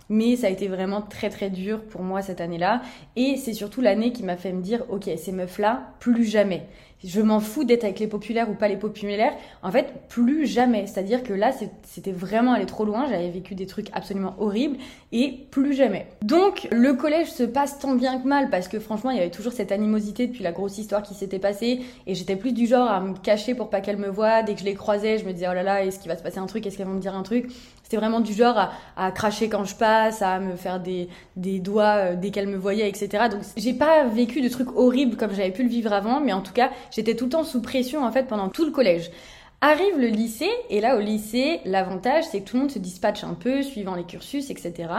Mais 0.09 0.35
ça 0.35 0.47
a 0.47 0.49
été 0.49 0.67
vraiment 0.67 1.01
très 1.01 1.29
très 1.29 1.49
dur 1.49 1.81
pour 1.85 2.01
moi 2.01 2.21
cette 2.21 2.41
année-là, 2.41 2.81
et 3.15 3.37
c'est 3.37 3.53
surtout 3.53 3.79
l'année 3.79 4.11
qui 4.11 4.23
m'a 4.23 4.35
fait 4.35 4.51
me 4.51 4.61
dire, 4.61 4.83
ok, 4.89 5.09
ces 5.15 5.31
meufs-là, 5.31 5.93
plus 5.99 6.25
jamais 6.25 6.67
je 7.03 7.21
m'en 7.21 7.39
fous 7.39 7.63
d'être 7.63 7.83
avec 7.83 7.99
les 7.99 8.07
populaires 8.07 8.49
ou 8.49 8.53
pas 8.53 8.67
les 8.67 8.77
populaires. 8.77 9.33
En 9.63 9.71
fait, 9.71 9.93
plus 10.07 10.45
jamais. 10.45 10.85
C'est-à-dire 10.85 11.23
que 11.23 11.33
là, 11.33 11.51
c'était 11.83 12.11
vraiment 12.11 12.53
aller 12.53 12.65
trop 12.65 12.85
loin. 12.85 13.07
J'avais 13.09 13.29
vécu 13.29 13.55
des 13.55 13.65
trucs 13.65 13.87
absolument 13.93 14.35
horribles 14.39 14.77
et 15.11 15.47
plus 15.49 15.73
jamais. 15.73 16.07
Donc, 16.21 16.67
le 16.71 16.93
collège 16.93 17.31
se 17.31 17.43
passe 17.43 17.79
tant 17.79 17.95
bien 17.95 18.19
que 18.19 18.27
mal 18.27 18.49
parce 18.49 18.67
que 18.67 18.79
franchement, 18.79 19.09
il 19.09 19.17
y 19.17 19.19
avait 19.19 19.31
toujours 19.31 19.53
cette 19.53 19.71
animosité 19.71 20.27
depuis 20.27 20.43
la 20.43 20.51
grosse 20.51 20.77
histoire 20.77 21.01
qui 21.01 21.13
s'était 21.13 21.39
passée 21.39 21.81
et 22.05 22.15
j'étais 22.15 22.35
plus 22.35 22.53
du 22.53 22.67
genre 22.67 22.89
à 22.89 22.99
me 22.99 23.15
cacher 23.15 23.55
pour 23.55 23.69
pas 23.69 23.81
qu'elle 23.81 23.97
me 23.97 24.09
voie. 24.09 24.40
Dès 24.43 24.53
que 24.53 24.59
je 24.59 24.65
les 24.65 24.75
croisais, 24.75 25.17
je 25.17 25.25
me 25.25 25.33
disais, 25.33 25.47
oh 25.49 25.53
là 25.53 25.63
là, 25.63 25.83
est-ce 25.83 25.99
qu'il 25.99 26.09
va 26.09 26.17
se 26.17 26.23
passer 26.23 26.39
un 26.39 26.45
truc? 26.45 26.65
Est-ce 26.65 26.77
qu'elles 26.77 26.87
vont 26.87 26.93
me 26.93 26.99
dire 26.99 27.15
un 27.15 27.23
truc? 27.23 27.51
C'était 27.83 27.97
vraiment 27.97 28.21
du 28.21 28.33
genre 28.33 28.69
à, 28.95 29.11
cracher 29.11 29.49
quand 29.49 29.65
je 29.65 29.75
passe, 29.75 30.21
à 30.21 30.39
me 30.39 30.55
faire 30.55 30.79
des, 30.79 31.09
des 31.35 31.59
doigts 31.59 31.95
euh, 31.97 32.15
dès 32.15 32.31
qu'elle 32.31 32.47
me 32.47 32.55
voyait, 32.55 32.87
etc. 32.87 33.25
Donc 33.29 33.41
j'ai 33.57 33.73
pas 33.73 34.05
vécu 34.05 34.41
de 34.41 34.47
trucs 34.47 34.71
horribles 34.77 35.17
comme 35.17 35.33
j'avais 35.33 35.51
pu 35.51 35.63
le 35.63 35.69
vivre 35.69 35.91
avant, 35.91 36.21
mais 36.21 36.31
en 36.31 36.39
tout 36.39 36.53
cas 36.53 36.71
j'étais 36.91 37.15
tout 37.15 37.25
le 37.25 37.31
temps 37.31 37.43
sous 37.43 37.61
pression 37.61 38.05
en 38.05 38.11
fait 38.13 38.27
pendant 38.27 38.47
tout 38.47 38.63
le 38.63 38.71
collège. 38.71 39.11
Arrive 39.59 39.99
le 39.99 40.07
lycée, 40.07 40.49
et 40.69 40.79
là 40.79 40.95
au 40.95 41.01
lycée, 41.01 41.59
l'avantage 41.65 42.23
c'est 42.31 42.39
que 42.39 42.49
tout 42.49 42.55
le 42.55 42.61
monde 42.61 42.71
se 42.71 42.79
dispatche 42.79 43.25
un 43.25 43.33
peu 43.33 43.61
suivant 43.61 43.95
les 43.95 44.05
cursus, 44.05 44.49
etc. 44.49 44.89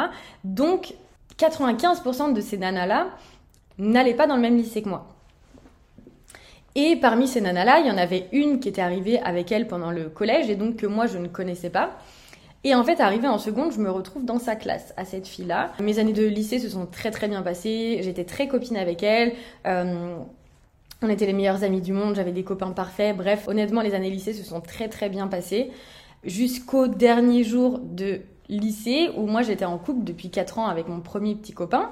Donc 0.44 0.92
95% 1.38 2.34
de 2.34 2.40
ces 2.42 2.58
nanas-là 2.58 3.06
n'allaient 3.78 4.12
pas 4.12 4.26
dans 4.26 4.36
le 4.36 4.42
même 4.42 4.58
lycée 4.58 4.82
que 4.82 4.90
moi. 4.90 5.06
Et 6.74 6.96
parmi 6.96 7.28
ces 7.28 7.40
nanas-là, 7.40 7.80
il 7.80 7.86
y 7.86 7.90
en 7.90 7.98
avait 7.98 8.28
une 8.32 8.60
qui 8.60 8.68
était 8.68 8.80
arrivée 8.80 9.20
avec 9.20 9.52
elle 9.52 9.66
pendant 9.66 9.90
le 9.90 10.08
collège 10.08 10.48
et 10.48 10.56
donc 10.56 10.76
que 10.76 10.86
moi 10.86 11.06
je 11.06 11.18
ne 11.18 11.28
connaissais 11.28 11.70
pas. 11.70 11.98
Et 12.64 12.74
en 12.74 12.84
fait, 12.84 13.00
arrivé 13.00 13.26
en 13.26 13.38
seconde, 13.38 13.72
je 13.72 13.80
me 13.80 13.90
retrouve 13.90 14.24
dans 14.24 14.38
sa 14.38 14.54
classe, 14.54 14.94
à 14.96 15.04
cette 15.04 15.26
fille-là. 15.26 15.72
Mes 15.80 15.98
années 15.98 16.12
de 16.12 16.24
lycée 16.24 16.60
se 16.60 16.68
sont 16.68 16.86
très 16.86 17.10
très 17.10 17.26
bien 17.26 17.42
passées. 17.42 17.98
J'étais 18.02 18.24
très 18.24 18.46
copine 18.46 18.76
avec 18.76 19.02
elle. 19.02 19.32
Euh, 19.66 20.16
on 21.02 21.08
était 21.08 21.26
les 21.26 21.32
meilleures 21.32 21.64
amies 21.64 21.80
du 21.80 21.92
monde. 21.92 22.14
J'avais 22.14 22.30
des 22.30 22.44
copains 22.44 22.70
parfaits. 22.70 23.16
Bref, 23.16 23.48
honnêtement, 23.48 23.82
les 23.82 23.94
années 23.94 24.10
lycée 24.10 24.32
se 24.32 24.44
sont 24.44 24.60
très 24.60 24.88
très 24.88 25.08
bien 25.08 25.26
passées. 25.26 25.72
Jusqu'au 26.22 26.86
dernier 26.86 27.42
jour 27.42 27.80
de 27.80 28.20
lycée 28.52 29.10
où 29.16 29.26
moi 29.26 29.42
j'étais 29.42 29.64
en 29.64 29.78
couple 29.78 30.04
depuis 30.04 30.30
4 30.30 30.58
ans 30.58 30.66
avec 30.66 30.88
mon 30.88 31.00
premier 31.00 31.34
petit 31.34 31.52
copain. 31.52 31.90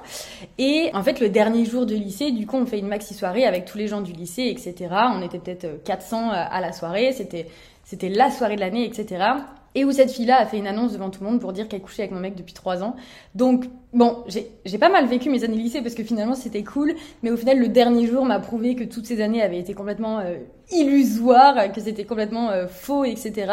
Et 0.57 0.89
en 0.93 1.03
fait 1.03 1.19
le 1.19 1.29
dernier 1.29 1.65
jour 1.65 1.85
de 1.85 1.95
lycée 1.95 2.31
du 2.31 2.47
coup 2.47 2.57
on 2.57 2.65
fait 2.65 2.79
une 2.79 2.87
maxi 2.87 3.13
soirée 3.13 3.45
avec 3.45 3.65
tous 3.65 3.77
les 3.77 3.87
gens 3.87 4.01
du 4.01 4.13
lycée 4.13 4.43
etc 4.43 4.89
on 5.15 5.21
était 5.21 5.39
peut-être 5.39 5.83
400 5.83 6.29
euh, 6.29 6.31
à 6.33 6.61
la 6.61 6.71
soirée. 6.71 7.13
C'était 7.13 7.47
c'était 7.83 8.09
la 8.09 8.29
soirée 8.31 8.55
de 8.55 8.61
l'année 8.61 8.85
etc 8.85 9.25
et 9.73 9.85
où 9.85 9.91
cette 9.91 10.11
fille-là 10.11 10.37
a 10.37 10.45
fait 10.45 10.57
une 10.57 10.67
annonce 10.67 10.93
devant 10.93 11.09
tout 11.09 11.23
le 11.23 11.29
monde 11.29 11.39
pour 11.39 11.53
dire 11.53 11.67
qu'elle 11.67 11.81
couchait 11.81 12.03
avec 12.03 12.11
mon 12.11 12.19
mec 12.19 12.35
depuis 12.35 12.53
trois 12.53 12.83
ans. 12.83 12.95
Donc, 13.35 13.65
bon, 13.93 14.23
j'ai 14.27 14.77
pas 14.77 14.89
mal 14.89 15.07
vécu 15.07 15.29
mes 15.29 15.43
années 15.43 15.55
lycée 15.55 15.81
parce 15.81 15.95
que 15.95 16.03
finalement 16.03 16.35
c'était 16.35 16.63
cool, 16.63 16.93
mais 17.23 17.31
au 17.31 17.37
final, 17.37 17.57
le 17.59 17.69
dernier 17.69 18.05
jour 18.05 18.25
m'a 18.25 18.39
prouvé 18.39 18.75
que 18.75 18.83
toutes 18.83 19.05
ces 19.05 19.21
années 19.21 19.41
avaient 19.41 19.59
été 19.59 19.73
complètement 19.73 20.19
euh, 20.19 20.35
illusoires, 20.71 21.71
que 21.71 21.79
c'était 21.79 22.03
complètement 22.03 22.49
euh, 22.49 22.67
faux, 22.67 23.05
etc. 23.05 23.51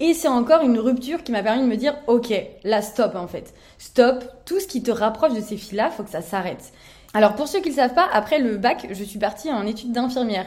Et 0.00 0.14
c'est 0.14 0.28
encore 0.28 0.62
une 0.62 0.78
rupture 0.78 1.22
qui 1.24 1.32
m'a 1.32 1.42
permis 1.42 1.62
de 1.62 1.68
me 1.68 1.76
dire, 1.76 1.94
ok, 2.06 2.32
là, 2.64 2.82
stop 2.82 3.14
en 3.14 3.26
fait. 3.26 3.54
Stop, 3.78 4.24
tout 4.44 4.60
ce 4.60 4.66
qui 4.66 4.82
te 4.82 4.90
rapproche 4.90 5.34
de 5.34 5.40
ces 5.40 5.56
filles-là, 5.56 5.90
faut 5.90 6.04
que 6.04 6.10
ça 6.10 6.22
s'arrête. 6.22 6.72
Alors 7.14 7.34
pour 7.34 7.48
ceux 7.48 7.60
qui 7.60 7.70
ne 7.70 7.74
savent 7.74 7.94
pas, 7.94 8.06
après 8.12 8.38
le 8.38 8.58
bac, 8.58 8.86
je 8.90 9.02
suis 9.02 9.18
partie 9.18 9.50
en 9.50 9.66
études 9.66 9.92
d'infirmière. 9.92 10.46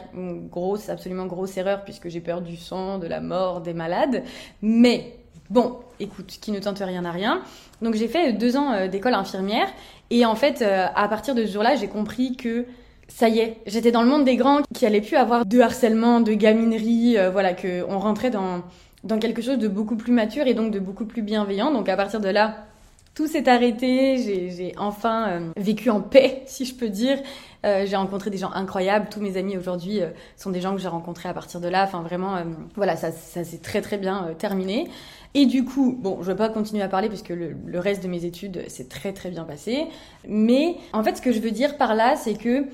Grosse, 0.52 0.90
absolument 0.90 1.26
grosse 1.26 1.58
erreur 1.58 1.84
puisque 1.84 2.08
j'ai 2.08 2.22
peur 2.22 2.42
du 2.42 2.56
sang, 2.56 3.00
de 3.00 3.08
la 3.08 3.20
mort, 3.20 3.62
des 3.62 3.74
malades. 3.74 4.24
Mais 4.62 5.16
bon, 5.50 5.80
écoute, 6.00 6.38
qui 6.40 6.52
ne 6.52 6.60
tente 6.60 6.80
rien 6.80 7.04
à 7.04 7.12
rien. 7.12 7.42
Donc 7.82 7.96
j'ai 7.96 8.08
fait 8.08 8.34
deux 8.34 8.58
ans 8.58 8.74
euh, 8.74 8.88
d'école 8.88 9.16
infirmière 9.16 9.68
et 10.12 10.24
en 10.26 10.36
fait, 10.36 10.62
euh, 10.62 10.86
à 10.94 11.08
partir 11.08 11.34
de 11.34 11.46
ce 11.46 11.52
jour-là, 11.52 11.76
j'ai 11.76 11.88
compris 11.88 12.36
que 12.36 12.66
ça 13.08 13.28
y 13.28 13.40
est, 13.40 13.58
j'étais 13.66 13.92
dans 13.92 14.04
le 14.04 14.08
monde 14.08 14.24
des 14.24 14.36
grands 14.36 14.62
qui 14.74 14.86
allait 14.86 15.02
plus 15.02 15.18
avoir 15.18 15.46
de 15.46 15.60
harcèlement, 15.60 16.22
de 16.22 16.34
gaminerie, 16.34 17.18
euh, 17.18 17.32
voilà, 17.32 17.54
que 17.54 17.84
on 17.90 17.98
rentrait 17.98 18.30
dans 18.30 18.62
dans 19.04 19.20
quelque 19.20 19.42
chose 19.42 19.58
de 19.58 19.68
beaucoup 19.68 19.96
plus 19.96 20.12
mature 20.12 20.48
et 20.48 20.54
donc 20.54 20.72
de 20.72 20.80
beaucoup 20.80 21.06
plus 21.06 21.22
bienveillant. 21.22 21.72
Donc 21.72 21.90
à 21.90 21.98
partir 21.98 22.20
de 22.20 22.30
là, 22.30 22.66
tout 23.14 23.28
s'est 23.28 23.50
arrêté, 23.50 24.18
j'ai 24.18 24.74
enfin 24.78 25.28
euh, 25.30 25.50
vécu 25.58 25.90
en 25.90 26.02
paix, 26.02 26.44
si 26.46 26.66
je 26.66 26.76
peux 26.76 26.90
dire. 26.90 27.18
Euh, 27.66 27.86
j'ai 27.86 27.96
rencontré 27.96 28.30
des 28.30 28.38
gens 28.38 28.52
incroyables. 28.52 29.08
Tous 29.12 29.20
mes 29.20 29.38
amis 29.38 29.58
aujourd'hui 29.58 30.02
euh, 30.02 30.10
sont 30.38 30.50
des 30.50 30.62
gens 30.62 30.74
que 30.74 30.82
j'ai 30.82 30.88
rencontrés 30.88 31.30
à 31.30 31.34
partir 31.34 31.60
de 31.60 31.68
là. 31.68 31.84
Enfin, 31.84 32.02
vraiment, 32.02 32.38
voilà, 32.76 32.96
ça, 32.96 33.12
s'est 33.12 33.62
très 33.62 33.82
très 33.82 33.98
bien 33.98 34.30
terminé. 34.38 34.90
Et 35.34 35.46
du 35.46 35.64
coup, 35.64 35.98
bon, 36.00 36.20
je 36.22 36.32
vais 36.32 36.38
pas 36.38 36.50
continuer 36.50 36.82
à 36.82 36.88
parler 36.88 37.08
puisque 37.08 37.30
le, 37.30 37.56
le 37.66 37.80
reste 37.80 38.04
de 38.04 38.08
mes 38.08 38.26
études 38.26 38.68
s'est 38.70 38.88
très 38.88 39.14
très 39.14 39.30
bien 39.30 39.44
passé. 39.44 39.88
Mais 40.28 40.76
en 40.94 41.04
fait, 41.04 41.18
ce 41.18 41.22
que 41.22 41.32
je 41.32 41.40
veux 41.40 41.52
dire 41.52 41.78
par 41.78 41.96
là, 41.96 42.16
c'est 42.16 42.34
que 42.34 42.66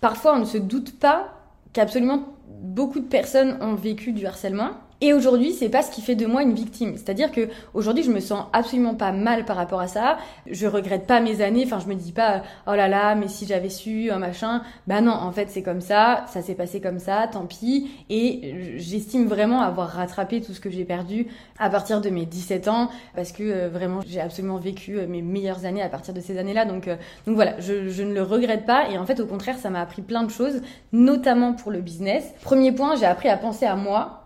parfois 0.00 0.34
on 0.36 0.40
ne 0.40 0.44
se 0.44 0.58
doute 0.58 0.98
pas 0.98 1.34
qu'absolument 1.72 2.24
beaucoup 2.48 3.00
de 3.00 3.06
personnes 3.06 3.58
ont 3.60 3.74
vécu 3.74 4.12
du 4.12 4.26
harcèlement. 4.26 4.70
Et 5.04 5.12
aujourd'hui, 5.12 5.52
c'est 5.52 5.68
pas 5.68 5.82
ce 5.82 5.90
qui 5.90 6.00
fait 6.00 6.14
de 6.14 6.26
moi 6.26 6.44
une 6.44 6.54
victime. 6.54 6.92
C'est-à-dire 6.96 7.32
que 7.32 7.48
aujourd'hui, 7.74 8.04
je 8.04 8.10
me 8.12 8.20
sens 8.20 8.44
absolument 8.52 8.94
pas 8.94 9.10
mal 9.10 9.44
par 9.44 9.56
rapport 9.56 9.80
à 9.80 9.88
ça. 9.88 10.16
Je 10.48 10.68
regrette 10.68 11.08
pas 11.08 11.20
mes 11.20 11.42
années. 11.42 11.64
Enfin, 11.66 11.80
je 11.80 11.88
me 11.88 11.96
dis 11.96 12.12
pas, 12.12 12.44
oh 12.68 12.74
là 12.76 12.86
là, 12.86 13.16
mais 13.16 13.26
si 13.26 13.44
j'avais 13.44 13.68
su 13.68 14.12
un 14.12 14.20
machin. 14.20 14.62
Bah 14.86 15.00
non, 15.00 15.10
en 15.10 15.32
fait, 15.32 15.50
c'est 15.50 15.62
comme 15.62 15.80
ça. 15.80 16.24
Ça 16.28 16.40
s'est 16.40 16.54
passé 16.54 16.80
comme 16.80 17.00
ça. 17.00 17.26
Tant 17.26 17.46
pis. 17.46 17.90
Et 18.10 18.76
j'estime 18.76 19.26
vraiment 19.26 19.62
avoir 19.62 19.88
rattrapé 19.88 20.40
tout 20.40 20.52
ce 20.52 20.60
que 20.60 20.70
j'ai 20.70 20.84
perdu 20.84 21.26
à 21.58 21.68
partir 21.68 22.00
de 22.00 22.08
mes 22.08 22.24
17 22.24 22.68
ans, 22.68 22.88
parce 23.16 23.32
que 23.32 23.42
euh, 23.42 23.68
vraiment, 23.68 24.00
j'ai 24.06 24.20
absolument 24.20 24.58
vécu 24.58 24.98
euh, 24.98 25.08
mes 25.08 25.22
meilleures 25.22 25.64
années 25.64 25.82
à 25.82 25.88
partir 25.88 26.14
de 26.14 26.20
ces 26.20 26.38
années-là. 26.38 26.64
Donc, 26.64 26.86
euh, 26.86 26.96
donc 27.26 27.34
voilà, 27.34 27.58
je, 27.58 27.88
je 27.88 28.04
ne 28.04 28.14
le 28.14 28.22
regrette 28.22 28.66
pas. 28.66 28.88
Et 28.88 28.98
en 28.98 29.06
fait, 29.06 29.18
au 29.18 29.26
contraire, 29.26 29.58
ça 29.58 29.68
m'a 29.68 29.80
appris 29.80 30.02
plein 30.02 30.22
de 30.22 30.30
choses, 30.30 30.60
notamment 30.92 31.54
pour 31.54 31.72
le 31.72 31.80
business. 31.80 32.24
Premier 32.42 32.70
point, 32.70 32.94
j'ai 32.94 33.06
appris 33.06 33.28
à 33.28 33.36
penser 33.36 33.66
à 33.66 33.74
moi 33.74 34.21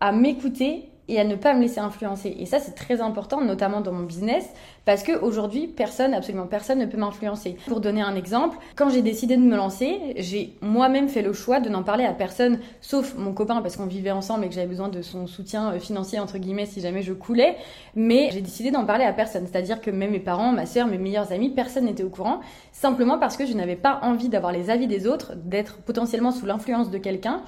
à 0.00 0.12
m'écouter 0.12 0.90
et 1.10 1.18
à 1.18 1.24
ne 1.24 1.34
pas 1.34 1.54
me 1.54 1.60
laisser 1.60 1.80
influencer. 1.80 2.36
Et 2.38 2.46
ça, 2.46 2.60
c'est 2.60 2.74
très 2.74 3.00
important, 3.00 3.40
notamment 3.40 3.80
dans 3.80 3.92
mon 3.92 4.04
business, 4.04 4.48
parce 4.84 5.02
qu'aujourd'hui, 5.02 5.66
personne, 5.66 6.14
absolument 6.14 6.46
personne 6.46 6.78
ne 6.78 6.86
peut 6.86 6.96
m'influencer. 6.96 7.56
Pour 7.66 7.80
donner 7.80 8.00
un 8.00 8.14
exemple, 8.14 8.58
quand 8.76 8.90
j'ai 8.90 9.02
décidé 9.02 9.36
de 9.36 9.42
me 9.42 9.56
lancer, 9.56 9.98
j'ai 10.16 10.54
moi-même 10.60 11.08
fait 11.08 11.22
le 11.22 11.32
choix 11.32 11.58
de 11.58 11.68
n'en 11.68 11.82
parler 11.82 12.04
à 12.04 12.12
personne, 12.12 12.60
sauf 12.80 13.16
mon 13.18 13.32
copain, 13.32 13.60
parce 13.60 13.76
qu'on 13.76 13.86
vivait 13.86 14.12
ensemble 14.12 14.44
et 14.44 14.48
que 14.48 14.54
j'avais 14.54 14.68
besoin 14.68 14.88
de 14.88 15.02
son 15.02 15.26
soutien 15.26 15.72
euh, 15.72 15.80
financier, 15.80 16.20
entre 16.20 16.38
guillemets, 16.38 16.66
si 16.66 16.80
jamais 16.80 17.02
je 17.02 17.12
coulais. 17.12 17.56
Mais 17.96 18.30
j'ai 18.32 18.40
décidé 18.40 18.70
d'en 18.70 18.86
parler 18.86 19.04
à 19.04 19.12
personne. 19.12 19.48
C'est-à-dire 19.50 19.80
que 19.80 19.90
même 19.90 20.12
mes 20.12 20.20
parents, 20.20 20.52
ma 20.52 20.64
soeur, 20.64 20.86
mes 20.86 20.98
meilleurs 20.98 21.32
amis, 21.32 21.50
personne 21.50 21.86
n'était 21.86 22.04
au 22.04 22.08
courant, 22.08 22.40
simplement 22.70 23.18
parce 23.18 23.36
que 23.36 23.46
je 23.46 23.54
n'avais 23.54 23.76
pas 23.76 23.98
envie 24.04 24.28
d'avoir 24.28 24.52
les 24.52 24.70
avis 24.70 24.86
des 24.86 25.08
autres, 25.08 25.32
d'être 25.34 25.78
potentiellement 25.78 26.30
sous 26.30 26.46
l'influence 26.46 26.88
de 26.90 26.98
quelqu'un 26.98 27.42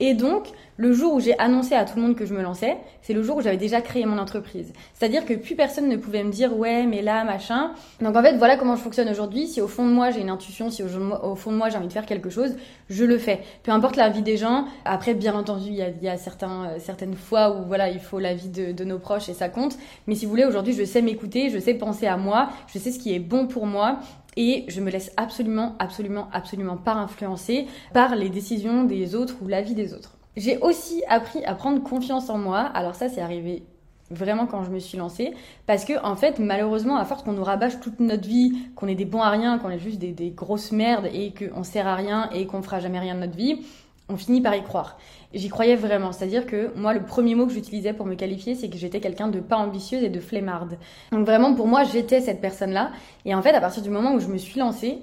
et 0.00 0.14
donc, 0.14 0.48
le 0.78 0.92
jour 0.92 1.14
où 1.14 1.20
j'ai 1.20 1.38
annoncé 1.38 1.74
à 1.74 1.84
tout 1.84 1.96
le 1.96 2.02
monde 2.02 2.16
que 2.16 2.26
je 2.26 2.34
me 2.34 2.42
lançais, 2.42 2.76
c'est 3.02 3.12
le 3.12 3.22
jour 3.22 3.36
où 3.36 3.40
j'avais 3.40 3.56
déjà 3.56 3.80
créé 3.80 4.04
mon 4.04 4.18
entreprise. 4.18 4.72
C'est-à-dire 4.94 5.24
que 5.24 5.34
plus 5.34 5.54
personne 5.54 5.88
ne 5.88 5.96
pouvait 5.96 6.24
me 6.24 6.32
dire 6.32 6.56
ouais, 6.56 6.86
mais 6.86 7.02
là, 7.02 7.22
machin. 7.24 7.72
Donc 8.00 8.16
en 8.16 8.22
fait, 8.22 8.36
voilà 8.36 8.56
comment 8.56 8.74
je 8.74 8.80
fonctionne 8.80 9.08
aujourd'hui. 9.08 9.46
Si 9.46 9.60
au 9.60 9.68
fond 9.68 9.86
de 9.86 9.92
moi 9.92 10.10
j'ai 10.10 10.20
une 10.20 10.30
intuition, 10.30 10.70
si 10.70 10.82
au 10.82 11.36
fond 11.36 11.52
de 11.52 11.56
moi 11.56 11.68
j'ai 11.68 11.76
envie 11.76 11.88
de 11.88 11.92
faire 11.92 12.06
quelque 12.06 12.30
chose, 12.30 12.56
je 12.88 13.04
le 13.04 13.18
fais. 13.18 13.42
Peu 13.62 13.70
importe 13.70 13.96
la 13.96 14.08
vie 14.08 14.22
des 14.22 14.36
gens. 14.36 14.64
Après, 14.84 15.14
bien 15.14 15.34
entendu, 15.34 15.68
il 15.68 15.76
y 15.76 15.82
a, 16.08 16.14
euh, 16.14 16.78
certaines 16.78 17.14
fois 17.14 17.56
où 17.56 17.64
voilà, 17.66 17.88
il 17.88 18.00
faut 18.00 18.18
la 18.18 18.34
vie 18.34 18.48
de, 18.48 18.72
de 18.72 18.84
nos 18.84 18.98
proches 18.98 19.28
et 19.28 19.34
ça 19.34 19.48
compte. 19.48 19.76
Mais 20.06 20.14
si 20.14 20.24
vous 20.24 20.30
voulez, 20.30 20.46
aujourd'hui, 20.46 20.72
je 20.72 20.84
sais 20.84 21.02
m'écouter, 21.02 21.50
je 21.50 21.58
sais 21.58 21.74
penser 21.74 22.06
à 22.06 22.16
moi, 22.16 22.48
je 22.66 22.78
sais 22.78 22.90
ce 22.90 22.98
qui 22.98 23.14
est 23.14 23.20
bon 23.20 23.46
pour 23.46 23.66
moi 23.66 24.00
et 24.36 24.64
je 24.68 24.80
me 24.80 24.90
laisse 24.90 25.12
absolument, 25.16 25.76
absolument, 25.78 26.28
absolument 26.32 26.76
pas 26.76 26.94
influencer 26.94 27.66
par 27.92 28.16
les 28.16 28.28
décisions 28.28 28.84
des 28.84 29.14
autres 29.14 29.36
ou 29.42 29.48
l'avis 29.48 29.74
des 29.74 29.94
autres. 29.94 30.16
J'ai 30.36 30.58
aussi 30.58 31.02
appris 31.08 31.44
à 31.44 31.54
prendre 31.54 31.82
confiance 31.82 32.30
en 32.30 32.38
moi. 32.38 32.60
Alors 32.60 32.94
ça, 32.94 33.08
c'est 33.08 33.20
arrivé 33.20 33.64
vraiment 34.10 34.46
quand 34.46 34.64
je 34.64 34.70
me 34.70 34.78
suis 34.78 34.98
lancée 34.98 35.32
parce 35.66 35.84
que 35.84 35.94
en 36.04 36.16
fait 36.16 36.38
malheureusement 36.38 36.96
à 36.98 37.04
force 37.06 37.22
qu'on 37.22 37.32
nous 37.32 37.44
rabâche 37.44 37.80
toute 37.80 37.98
notre 37.98 38.28
vie 38.28 38.52
qu'on 38.76 38.86
est 38.86 38.94
des 38.94 39.06
bons 39.06 39.22
à 39.22 39.30
rien 39.30 39.58
qu'on 39.58 39.70
est 39.70 39.78
juste 39.78 39.98
des, 39.98 40.12
des 40.12 40.30
grosses 40.30 40.72
merdes 40.72 41.08
et 41.14 41.32
qu'on 41.32 41.62
sert 41.62 41.86
à 41.86 41.94
rien 41.94 42.28
et 42.30 42.46
qu'on 42.46 42.62
fera 42.62 42.78
jamais 42.78 42.98
rien 42.98 43.14
de 43.14 43.20
notre 43.20 43.36
vie 43.36 43.64
on 44.08 44.16
finit 44.16 44.40
par 44.40 44.54
y 44.54 44.62
croire. 44.62 44.98
J'y 45.34 45.48
croyais 45.48 45.76
vraiment, 45.76 46.12
c'est-à-dire 46.12 46.46
que 46.46 46.72
moi, 46.76 46.92
le 46.92 47.02
premier 47.02 47.34
mot 47.34 47.46
que 47.46 47.52
j'utilisais 47.52 47.94
pour 47.94 48.04
me 48.06 48.14
qualifier, 48.14 48.54
c'est 48.54 48.68
que 48.68 48.76
j'étais 48.76 49.00
quelqu'un 49.00 49.28
de 49.28 49.40
pas 49.40 49.56
ambitieuse 49.56 50.02
et 50.02 50.10
de 50.10 50.20
flemmarde. 50.20 50.76
Donc 51.10 51.24
vraiment, 51.24 51.54
pour 51.54 51.66
moi, 51.66 51.84
j'étais 51.84 52.20
cette 52.20 52.40
personne-là. 52.40 52.90
Et 53.24 53.34
en 53.34 53.42
fait, 53.42 53.54
à 53.54 53.60
partir 53.60 53.82
du 53.82 53.90
moment 53.90 54.12
où 54.14 54.20
je 54.20 54.28
me 54.28 54.36
suis 54.36 54.60
lancée, 54.60 54.98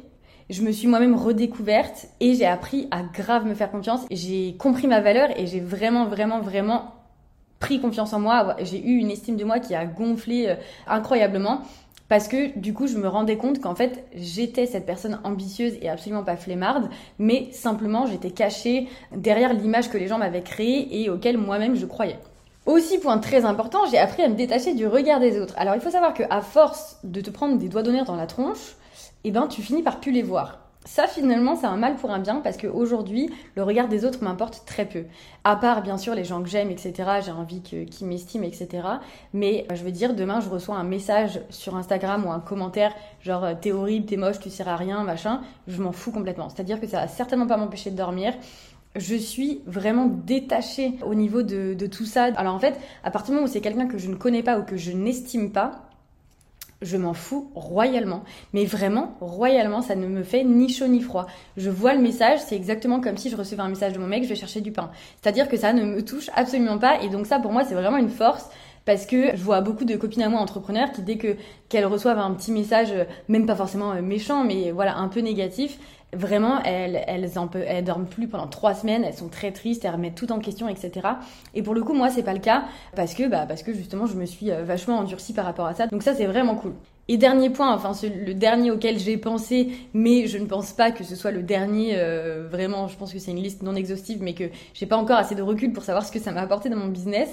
je 0.50 0.62
me 0.62 0.72
suis 0.72 0.88
moi-même 0.88 1.16
redécouverte 1.16 2.08
et 2.20 2.34
j'ai 2.34 2.46
appris 2.46 2.88
à 2.92 3.04
grave 3.04 3.46
me 3.46 3.54
faire 3.54 3.72
confiance. 3.72 4.02
J'ai 4.12 4.56
compris 4.58 4.88
ma 4.88 5.00
valeur 5.00 5.30
et 5.40 5.48
j'ai 5.48 5.60
vraiment, 5.60 6.06
vraiment, 6.06 6.42
vraiment 6.42 6.96
pris 7.60 7.80
confiance 7.80 8.14
en 8.14 8.20
moi. 8.20 8.56
J'ai 8.62 8.84
eu 8.84 8.98
une 8.98 9.12
estime 9.12 9.36
de 9.36 9.44
moi 9.44 9.60
qui 9.60 9.76
a 9.76 9.86
gonflé 9.86 10.48
euh, 10.48 10.56
incroyablement 10.88 11.62
parce 12.10 12.28
que 12.28 12.58
du 12.58 12.74
coup 12.74 12.88
je 12.88 12.98
me 12.98 13.08
rendais 13.08 13.38
compte 13.38 13.62
qu'en 13.62 13.76
fait 13.76 14.04
j'étais 14.14 14.66
cette 14.66 14.86
personne 14.86 15.22
ambitieuse 15.24 15.76
et 15.82 15.90
absolument 15.90 16.24
pas 16.24 16.36
flemmarde, 16.36 16.90
mais 17.20 17.50
simplement 17.52 18.06
j'étais 18.06 18.32
cachée 18.32 18.90
derrière 19.16 19.54
l'image 19.54 19.90
que 19.90 19.98
les 19.98 20.08
gens 20.08 20.18
m'avaient 20.18 20.44
créée 20.44 21.02
et 21.02 21.10
auquel 21.10 21.38
moi-même 21.38 21.76
je 21.76 21.86
croyais. 21.86 22.20
Aussi, 22.66 23.00
point 23.00 23.18
très 23.18 23.46
important, 23.46 23.86
j'ai 23.90 23.98
appris 23.98 24.22
à 24.22 24.30
me 24.30 24.36
détacher 24.36 24.76
du 24.76 24.86
regard 24.86 25.20
des 25.20 25.40
autres. 25.40 25.56
Alors 25.58 25.76
il 25.76 25.82
faut 25.82 25.90
savoir 25.90 26.14
qu'à 26.14 26.42
force 26.42 26.98
de 27.04 27.22
te 27.22 27.30
prendre 27.30 27.58
des 27.58 27.70
doigts 27.70 27.84
d'honneur 27.84 28.06
dans 28.06 28.16
la 28.16 28.28
tronche, 28.28 28.76
eh 29.24 29.32
ben 29.32 29.48
tu 29.48 29.62
finis 29.62 29.82
par 29.82 30.00
plus 30.00 30.12
les 30.12 30.22
voir. 30.22 30.69
Ça, 30.90 31.06
finalement, 31.06 31.56
c'est 31.56 31.68
un 31.68 31.78
mal 31.78 31.98
pour 31.98 32.10
un 32.10 32.18
bien 32.18 32.38
parce 32.38 32.58
qu'aujourd'hui, 32.58 33.30
le 33.56 33.62
regard 33.62 33.90
des 33.90 34.06
autres 34.06 34.24
m'importe 34.24 34.64
très 34.66 34.86
peu. 34.86 35.04
À 35.44 35.56
part, 35.56 35.84
bien 35.84 36.00
sûr, 36.00 36.16
les 36.16 36.24
gens 36.24 36.42
que 36.42 36.50
j'aime, 36.50 36.72
etc. 36.72 37.20
J'ai 37.24 37.32
envie 37.32 37.62
qu'ils 37.62 38.08
m'estiment, 38.08 38.46
etc. 38.46 38.88
Mais 39.32 39.68
euh, 39.70 39.76
je 39.76 39.84
veux 39.84 39.92
dire, 39.92 40.16
demain, 40.16 40.40
je 40.40 40.50
reçois 40.50 40.78
un 40.78 40.84
message 40.84 41.42
sur 41.52 41.76
Instagram 41.76 42.26
ou 42.26 42.32
un 42.32 42.40
commentaire 42.40 42.96
genre 43.22 43.44
euh, 43.44 43.54
t'es 43.54 43.72
horrible, 43.72 44.08
t'es 44.08 44.18
moche, 44.18 44.40
tu 44.40 44.50
sers 44.50 44.68
à 44.68 44.78
rien, 44.78 45.04
machin. 45.04 45.42
Je 45.68 45.80
m'en 45.80 45.92
fous 45.92 46.12
complètement. 46.12 46.50
C'est-à-dire 46.50 46.82
que 46.82 46.88
ça 46.88 47.02
va 47.02 47.08
certainement 47.08 47.46
pas 47.46 47.58
m'empêcher 47.58 47.92
de 47.92 47.96
dormir 47.96 48.34
je 48.96 49.16
suis 49.16 49.62
vraiment 49.68 50.08
détachée 50.08 50.94
au 51.06 51.14
niveau 51.14 51.44
de, 51.44 51.76
de, 51.76 51.86
tout 51.86 52.06
ça. 52.06 52.24
Alors 52.36 52.56
en 52.56 52.60
fait, 52.60 52.76
à 53.04 53.12
partir 53.12 53.28
du 53.28 53.36
moment 53.36 53.46
où 53.48 53.52
c'est 53.52 53.62
quelqu'un 53.62 53.88
que 53.88 54.00
je 54.00 54.10
ne 54.10 54.16
connais 54.16 54.42
pas 54.42 54.58
ou 54.58 54.64
que 54.64 54.78
je 54.78 54.92
n'estime 54.92 55.52
pas, 55.52 55.89
je 56.82 56.98
m'en 56.98 57.14
fous 57.14 57.52
royalement. 57.56 58.24
Mais 58.54 58.66
vraiment, 58.66 59.16
royalement, 59.22 59.82
ça 59.82 59.96
ne 59.96 60.08
me 60.08 60.24
fait 60.24 60.44
ni 60.44 60.70
chaud 60.70 60.88
ni 60.88 61.02
froid. 61.02 61.28
Je 61.58 61.70
vois 61.70 61.94
le 61.94 62.02
message, 62.02 62.40
c'est 62.40 62.56
exactement 62.56 63.02
comme 63.02 63.18
si 63.18 63.30
je 63.30 63.36
recevais 63.36 63.62
un 63.62 63.70
message 63.70 63.94
de 63.94 64.00
mon 64.00 64.08
mec, 64.08 64.24
je 64.24 64.30
vais 64.30 64.36
chercher 64.36 64.62
du 64.62 64.72
pain. 64.72 64.92
C'est-à-dire 65.22 65.50
que 65.50 65.58
ça 65.58 65.74
ne 65.74 65.84
me 65.84 66.04
touche 66.04 66.30
absolument 66.36 66.78
pas. 66.78 67.02
Et 67.02 67.10
donc 67.10 67.26
ça, 67.26 67.40
pour 67.40 67.52
moi, 67.52 67.64
c'est 67.64 67.76
vraiment 67.76 67.98
une 67.98 68.10
force 68.10 68.50
parce 68.86 69.06
que 69.06 69.36
je 69.36 69.44
vois 69.44 69.62
beaucoup 69.62 69.86
de 69.86 69.96
copines 69.96 70.24
à 70.24 70.30
moi 70.30 70.40
entrepreneurs 70.40 70.92
qui 70.92 71.02
dès 71.02 71.18
que 71.18 71.36
qu'elles 71.68 71.86
reçoivent 71.86 72.18
un 72.18 72.34
petit 72.34 72.52
message 72.52 72.92
même 73.28 73.46
pas 73.46 73.56
forcément 73.56 73.92
euh, 73.92 74.02
méchant 74.02 74.44
mais 74.44 74.72
voilà 74.72 74.98
un 74.98 75.10
peu 75.10 75.20
négatif 75.20 75.78
vraiment, 76.14 76.62
elles, 76.64 77.04
elles, 77.08 77.38
en 77.38 77.48
peu, 77.48 77.64
elles 77.66 77.84
dorment 77.84 78.08
plus 78.08 78.28
pendant 78.28 78.48
trois 78.48 78.74
semaines, 78.74 79.04
elles 79.04 79.14
sont 79.14 79.30
très 79.30 79.52
tristes, 79.52 79.86
elles 79.86 79.92
remettent 79.92 80.16
tout 80.16 80.32
en 80.32 80.40
question, 80.40 80.68
etc. 80.68 81.08
Et 81.54 81.62
pour 81.62 81.74
le 81.74 81.84
coup, 81.84 81.94
moi, 81.94 82.10
c'est 82.10 82.24
pas 82.24 82.34
le 82.34 82.40
cas 82.40 82.64
parce 82.96 83.14
que, 83.14 83.28
bah, 83.28 83.46
parce 83.48 83.64
que 83.64 83.74
justement, 83.74 84.06
je 84.06 84.16
me 84.16 84.26
suis 84.26 84.52
euh, 84.52 84.64
vachement 84.64 84.98
endurcie 84.98 85.34
par 85.34 85.46
rapport 85.46 85.66
à 85.66 85.74
ça. 85.74 85.88
Donc 85.88 86.04
ça, 86.04 86.16
c'est 86.16 86.26
vraiment 86.26 86.56
cool. 86.56 86.74
Et 87.12 87.18
dernier 87.18 87.50
point, 87.50 87.74
enfin 87.74 87.94
le 88.04 88.36
dernier 88.36 88.70
auquel 88.70 89.00
j'ai 89.00 89.18
pensé, 89.18 89.70
mais 89.96 90.28
je 90.28 90.38
ne 90.38 90.46
pense 90.46 90.74
pas 90.74 90.92
que 90.92 91.04
ce 91.04 91.16
soit 91.16 91.32
le 91.32 91.42
dernier. 91.42 91.94
Euh, 91.96 92.48
vraiment, 92.48 92.88
je 92.88 92.96
pense 92.98 93.12
que 93.12 93.18
c'est 93.18 93.32
une 93.32 93.42
liste 93.42 93.64
non 93.64 93.76
exhaustive, 93.76 94.22
mais 94.22 94.36
que 94.36 94.44
j'ai 94.76 94.86
pas 94.86 94.96
encore 94.96 95.18
assez 95.18 95.34
de 95.34 95.42
recul 95.42 95.74
pour 95.74 95.84
savoir 95.84 96.06
ce 96.06 96.12
que 96.12 96.20
ça 96.20 96.32
m'a 96.32 96.42
apporté 96.42 96.70
dans 96.70 96.78
mon 96.78 96.90
business. 96.90 97.30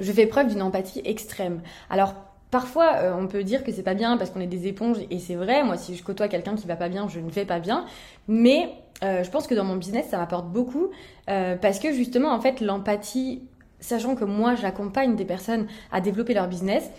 Je 0.00 0.10
fais 0.10 0.26
preuve 0.26 0.48
d'une 0.48 0.62
empathie 0.62 1.00
extrême. 1.04 1.60
Alors 1.90 2.14
Parfois, 2.50 2.94
euh, 2.96 3.14
on 3.16 3.28
peut 3.28 3.44
dire 3.44 3.62
que 3.62 3.70
c'est 3.70 3.82
pas 3.82 3.94
bien 3.94 4.16
parce 4.16 4.30
qu'on 4.30 4.40
est 4.40 4.46
des 4.46 4.66
éponges, 4.66 4.98
et 5.10 5.18
c'est 5.18 5.36
vrai. 5.36 5.62
Moi, 5.62 5.76
si 5.76 5.94
je 5.94 6.02
côtoie 6.02 6.28
quelqu'un 6.28 6.56
qui 6.56 6.66
va 6.66 6.76
pas 6.76 6.88
bien, 6.88 7.08
je 7.08 7.20
ne 7.20 7.30
vais 7.30 7.44
pas 7.44 7.60
bien. 7.60 7.84
Mais 8.26 8.70
euh, 9.04 9.22
je 9.22 9.30
pense 9.30 9.46
que 9.46 9.54
dans 9.54 9.64
mon 9.64 9.76
business, 9.76 10.06
ça 10.10 10.18
m'apporte 10.18 10.48
beaucoup 10.48 10.88
euh, 11.28 11.56
parce 11.56 11.78
que 11.78 11.92
justement, 11.92 12.32
en 12.32 12.40
fait, 12.40 12.60
l'empathie, 12.60 13.42
sachant 13.78 14.14
que 14.14 14.24
moi, 14.24 14.56
j'accompagne 14.56 15.16
des 15.16 15.24
personnes 15.24 15.66
à 15.92 16.00
développer 16.00 16.34
leur 16.34 16.48
business, 16.48 16.90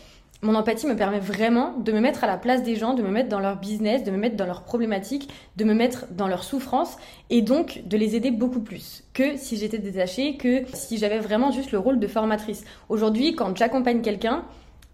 mon 0.44 0.56
empathie 0.56 0.88
me 0.88 0.96
permet 0.96 1.20
vraiment 1.20 1.78
de 1.78 1.92
me 1.92 2.00
mettre 2.00 2.24
à 2.24 2.28
la 2.28 2.38
place 2.38 2.64
des 2.64 2.76
gens, 2.76 2.96
de 2.96 3.04
me 3.04 3.12
mettre 3.12 3.30
dans 3.30 3.40
leur 3.40 3.58
business, 3.58 4.04
de 4.04 4.10
me 4.10 4.18
mettre 4.18 4.36
dans 4.36 4.48
leurs 4.48 4.64
problématiques, 4.64 5.30
de 5.58 5.64
me 5.64 5.76
mettre 5.76 6.08
dans 6.12 6.28
leurs 6.28 6.44
souffrances 6.44 6.98
et 7.30 7.44
donc 7.44 7.84
de 7.86 7.96
les 7.96 8.16
aider 8.16 8.32
beaucoup 8.32 8.62
plus 8.62 9.04
que 9.14 9.38
si 9.38 9.58
j'étais 9.58 9.78
détachée, 9.78 10.38
que 10.38 10.64
si 10.74 10.98
j'avais 10.98 11.20
vraiment 11.20 11.52
juste 11.52 11.72
le 11.72 11.78
rôle 11.78 12.00
de 12.00 12.08
formatrice. 12.08 12.64
Aujourd'hui, 12.90 13.36
quand 13.36 13.56
j'accompagne 13.56 14.02
quelqu'un, 14.02 14.44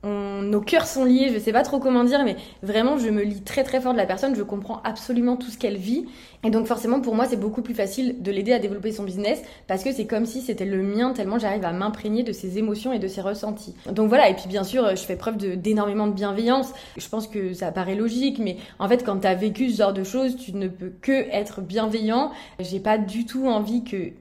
nos 0.03 0.61
cœurs 0.61 0.87
sont 0.87 1.05
liés, 1.05 1.31
je 1.33 1.39
sais 1.39 1.51
pas 1.51 1.63
trop 1.63 1.79
comment 1.79 2.03
dire, 2.03 2.23
mais 2.23 2.35
vraiment 2.63 2.97
je 2.97 3.09
me 3.09 3.23
lis 3.23 3.41
très 3.41 3.63
très 3.63 3.81
fort 3.81 3.93
de 3.93 3.97
la 3.97 4.05
personne, 4.05 4.35
je 4.35 4.43
comprends 4.43 4.81
absolument 4.83 5.35
tout 5.35 5.49
ce 5.49 5.57
qu'elle 5.57 5.77
vit. 5.77 6.05
Et 6.43 6.49
donc 6.49 6.67
forcément 6.67 7.01
pour 7.01 7.15
moi 7.15 7.25
c'est 7.25 7.39
beaucoup 7.39 7.61
plus 7.61 7.73
facile 7.73 8.21
de 8.21 8.31
l'aider 8.31 8.53
à 8.53 8.59
développer 8.59 8.91
son 8.91 9.03
business 9.03 9.41
parce 9.65 9.83
que 9.83 9.91
c'est 9.91 10.05
comme 10.05 10.25
si 10.25 10.41
c'était 10.41 10.65
le 10.65 10.83
mien 10.83 11.11
tellement 11.13 11.39
j'arrive 11.39 11.65
à 11.65 11.71
m'imprégner 11.71 12.23
de 12.23 12.31
ses 12.31 12.57
émotions 12.57 12.93
et 12.93 12.99
de 12.99 13.07
ses 13.07 13.21
ressentis. 13.21 13.75
Donc 13.91 14.07
voilà, 14.09 14.29
et 14.29 14.35
puis 14.35 14.47
bien 14.47 14.63
sûr 14.63 14.95
je 14.95 15.01
fais 15.01 15.15
preuve 15.15 15.37
d'énormément 15.37 16.07
de, 16.07 16.13
bienveillance. 16.13 16.73
Je 16.97 17.07
pense 17.09 17.27
que 17.27 17.53
ça 17.53 17.71
paraît 17.71 17.95
logique, 17.95 18.39
mais 18.39 18.57
en 18.79 18.87
fait 18.87 19.03
quand 19.03 19.19
tu 19.19 19.27
as 19.27 19.35
vécu 19.35 19.69
ce 19.69 19.77
genre 19.77 19.93
de 19.93 20.03
choses, 20.03 20.37
tu 20.37 20.53
ne 20.53 20.67
peux 20.67 20.91
que 21.01 21.27
être 21.31 21.61
bienveillant. 21.61 22.31
J'ai 22.59 22.79
pas 22.79 22.97
du 22.97 23.25
tout 23.25 23.47
envie 23.47 23.83
que 23.83 24.11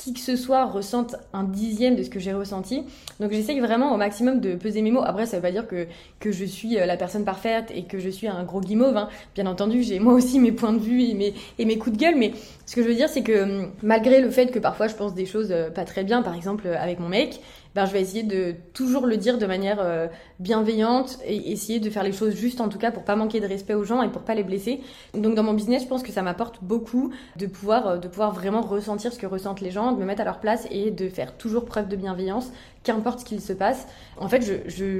qui 0.00 0.14
que 0.14 0.20
ce 0.20 0.34
soit 0.34 0.64
ressente 0.64 1.16
un 1.34 1.44
dixième 1.44 1.94
de 1.94 2.02
ce 2.02 2.08
que 2.08 2.18
j'ai 2.18 2.32
ressenti. 2.32 2.84
Donc 3.20 3.32
j'essaye 3.32 3.60
vraiment 3.60 3.94
au 3.94 3.98
maximum 3.98 4.40
de 4.40 4.54
peser 4.54 4.80
mes 4.80 4.90
mots. 4.90 5.02
Après, 5.04 5.26
ça 5.26 5.36
veut 5.36 5.42
pas 5.42 5.50
dire 5.50 5.66
que, 5.68 5.86
je 6.24 6.44
suis 6.44 6.78
euh, 6.78 6.86
la 6.86 6.96
personne 6.96 7.24
parfaite 7.24 7.70
et 7.74 7.84
que 7.84 7.98
je 7.98 8.08
suis 8.08 8.26
un 8.26 8.42
gros 8.44 8.62
guimauve. 8.62 8.96
Hein. 8.96 9.10
Bien 9.34 9.46
entendu, 9.46 9.82
j'ai 9.82 9.98
moi 9.98 10.14
aussi 10.14 10.38
mes 10.38 10.52
points 10.52 10.72
de 10.72 10.78
vue 10.78 11.02
et 11.02 11.12
mes, 11.12 11.34
et 11.58 11.66
mes 11.66 11.76
coups 11.76 11.98
de 11.98 12.00
gueule. 12.02 12.16
Mais 12.16 12.32
ce 12.64 12.74
que 12.74 12.82
je 12.82 12.88
veux 12.88 12.94
dire, 12.94 13.10
c'est 13.10 13.22
que 13.22 13.42
hum, 13.42 13.72
malgré 13.82 14.22
le 14.22 14.30
fait 14.30 14.46
que 14.46 14.58
parfois 14.58 14.88
je 14.88 14.94
pense 14.94 15.14
des 15.14 15.26
choses 15.26 15.48
euh, 15.50 15.68
pas 15.70 15.84
très 15.84 16.02
bien, 16.02 16.22
par 16.22 16.34
exemple 16.34 16.66
euh, 16.66 16.80
avec 16.80 16.98
mon 16.98 17.08
mec, 17.08 17.40
ben, 17.74 17.86
je 17.86 17.92
vais 17.92 18.00
essayer 18.00 18.22
de 18.22 18.54
toujours 18.74 19.06
le 19.06 19.16
dire 19.16 19.38
de 19.38 19.46
manière 19.46 19.78
euh, 19.80 20.08
bienveillante 20.40 21.18
et 21.24 21.52
essayer 21.52 21.80
de 21.80 21.88
faire 21.90 22.02
les 22.02 22.12
choses 22.12 22.34
justes 22.34 22.60
en 22.60 22.68
tout 22.68 22.78
cas 22.78 22.90
pour 22.90 23.04
pas 23.04 23.16
manquer 23.16 23.40
de 23.40 23.46
respect 23.46 23.74
aux 23.74 23.84
gens 23.84 24.02
et 24.02 24.08
pour 24.08 24.22
pas 24.22 24.34
les 24.34 24.42
blesser. 24.42 24.80
Donc 25.14 25.34
dans 25.34 25.42
mon 25.42 25.54
business, 25.54 25.82
je 25.82 25.88
pense 25.88 26.02
que 26.02 26.12
ça 26.12 26.22
m'apporte 26.22 26.62
beaucoup 26.62 27.12
de 27.36 27.46
pouvoir, 27.46 27.86
euh, 27.86 27.96
de 27.98 28.08
pouvoir 28.08 28.32
vraiment 28.32 28.60
ressentir 28.60 29.12
ce 29.12 29.18
que 29.18 29.26
ressentent 29.26 29.60
les 29.60 29.70
gens, 29.70 29.92
de 29.92 30.00
me 30.00 30.04
mettre 30.04 30.22
à 30.22 30.24
leur 30.24 30.40
place 30.40 30.66
et 30.70 30.90
de 30.90 31.08
faire 31.08 31.36
toujours 31.36 31.64
preuve 31.64 31.88
de 31.88 31.96
bienveillance, 31.96 32.50
qu'importe 32.82 33.20
ce 33.20 33.24
qu'il 33.24 33.40
se 33.40 33.52
passe. 33.52 33.86
En 34.18 34.28
fait, 34.28 34.42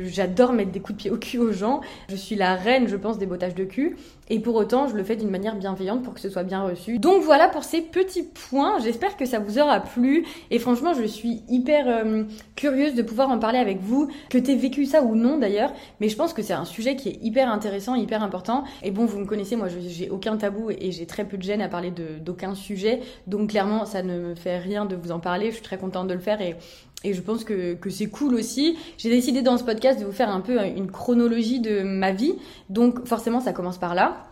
j'adore 0.06 0.52
mettre 0.52 0.70
des 0.70 0.80
coups 0.80 0.96
de 0.96 1.02
pied 1.02 1.10
au 1.10 1.16
cul 1.16 1.38
aux 1.38 1.52
gens. 1.52 1.80
Je 2.08 2.16
suis 2.16 2.37
la 2.37 2.54
reine, 2.54 2.88
je 2.88 2.96
pense, 2.96 3.18
des 3.18 3.26
bottages 3.26 3.54
de 3.54 3.64
cul. 3.64 3.96
Et 4.28 4.38
pour 4.38 4.54
autant, 4.54 4.87
je 4.87 4.94
le 4.94 5.02
fais 5.02 5.16
d'une 5.16 5.30
manière 5.30 5.56
bienveillante 5.56 6.02
pour 6.02 6.14
que 6.14 6.20
ce 6.20 6.28
soit 6.28 6.44
bien 6.44 6.62
reçu. 6.62 6.99
Donc 6.99 7.22
voilà 7.22 7.49
pour 7.49 7.64
ces 7.64 7.80
petits 7.80 8.22
points. 8.22 8.78
J'espère 8.78 9.16
que 9.16 9.25
ça 9.25 9.38
vous 9.38 9.58
aura 9.58 9.80
plu. 9.80 10.25
Et 10.50 10.58
franchement, 10.58 10.94
je 10.94 11.04
suis 11.04 11.42
hyper 11.49 11.87
euh, 11.88 12.25
curieuse 12.54 12.94
de 12.94 13.02
pouvoir 13.02 13.30
en 13.30 13.38
parler 13.38 13.58
avec 13.58 13.80
vous, 13.80 14.08
que 14.28 14.38
t'aies 14.38 14.54
vécu 14.54 14.84
ça 14.84 15.02
ou 15.02 15.16
non 15.16 15.38
d'ailleurs. 15.38 15.72
Mais 16.00 16.08
je 16.08 16.16
pense 16.16 16.32
que 16.32 16.42
c'est 16.42 16.52
un 16.52 16.64
sujet 16.64 16.96
qui 16.96 17.08
est 17.08 17.18
hyper 17.22 17.50
intéressant, 17.50 17.94
hyper 17.94 18.22
important. 18.22 18.64
Et 18.82 18.90
bon, 18.90 19.04
vous 19.04 19.18
me 19.18 19.26
connaissez, 19.26 19.56
moi, 19.56 19.68
j'ai 19.68 20.10
aucun 20.10 20.37
tabou 20.37 20.70
et 20.70 20.92
j'ai 20.92 21.06
très 21.06 21.25
peu 21.25 21.37
de 21.37 21.42
gêne 21.42 21.62
à 21.62 21.68
parler 21.68 21.90
d'aucun 21.90 22.54
sujet. 22.54 23.00
Donc 23.26 23.50
clairement, 23.50 23.84
ça 23.84 24.02
ne 24.02 24.18
me 24.18 24.34
fait 24.34 24.58
rien 24.58 24.84
de 24.84 24.94
vous 24.94 25.10
en 25.10 25.18
parler. 25.18 25.46
Je 25.46 25.54
suis 25.54 25.64
très 25.64 25.78
contente 25.78 26.06
de 26.06 26.14
le 26.14 26.20
faire 26.20 26.40
et 26.40 26.56
et 27.02 27.14
je 27.14 27.21
pense 27.21 27.45
que, 27.45 27.75
que 27.75 27.88
c'est 27.88 28.09
cool 28.09 28.35
aussi. 28.35 28.76
J'ai 28.99 29.09
décidé 29.09 29.42
dans 29.42 29.57
ce 29.57 29.64
podcast 29.64 29.99
de 29.99 30.04
vous 30.04 30.12
faire 30.12 30.28
un 30.28 30.40
peu 30.40 30.62
une 30.64 30.90
chronologie 30.90 31.61
de 31.61 31.83
ma 31.83 32.12
vie. 32.12 32.35
Donc 32.69 33.07
forcément, 33.07 33.40
ça 33.40 33.52
commence 33.52 33.78
par 33.78 33.95
là. 33.95 34.26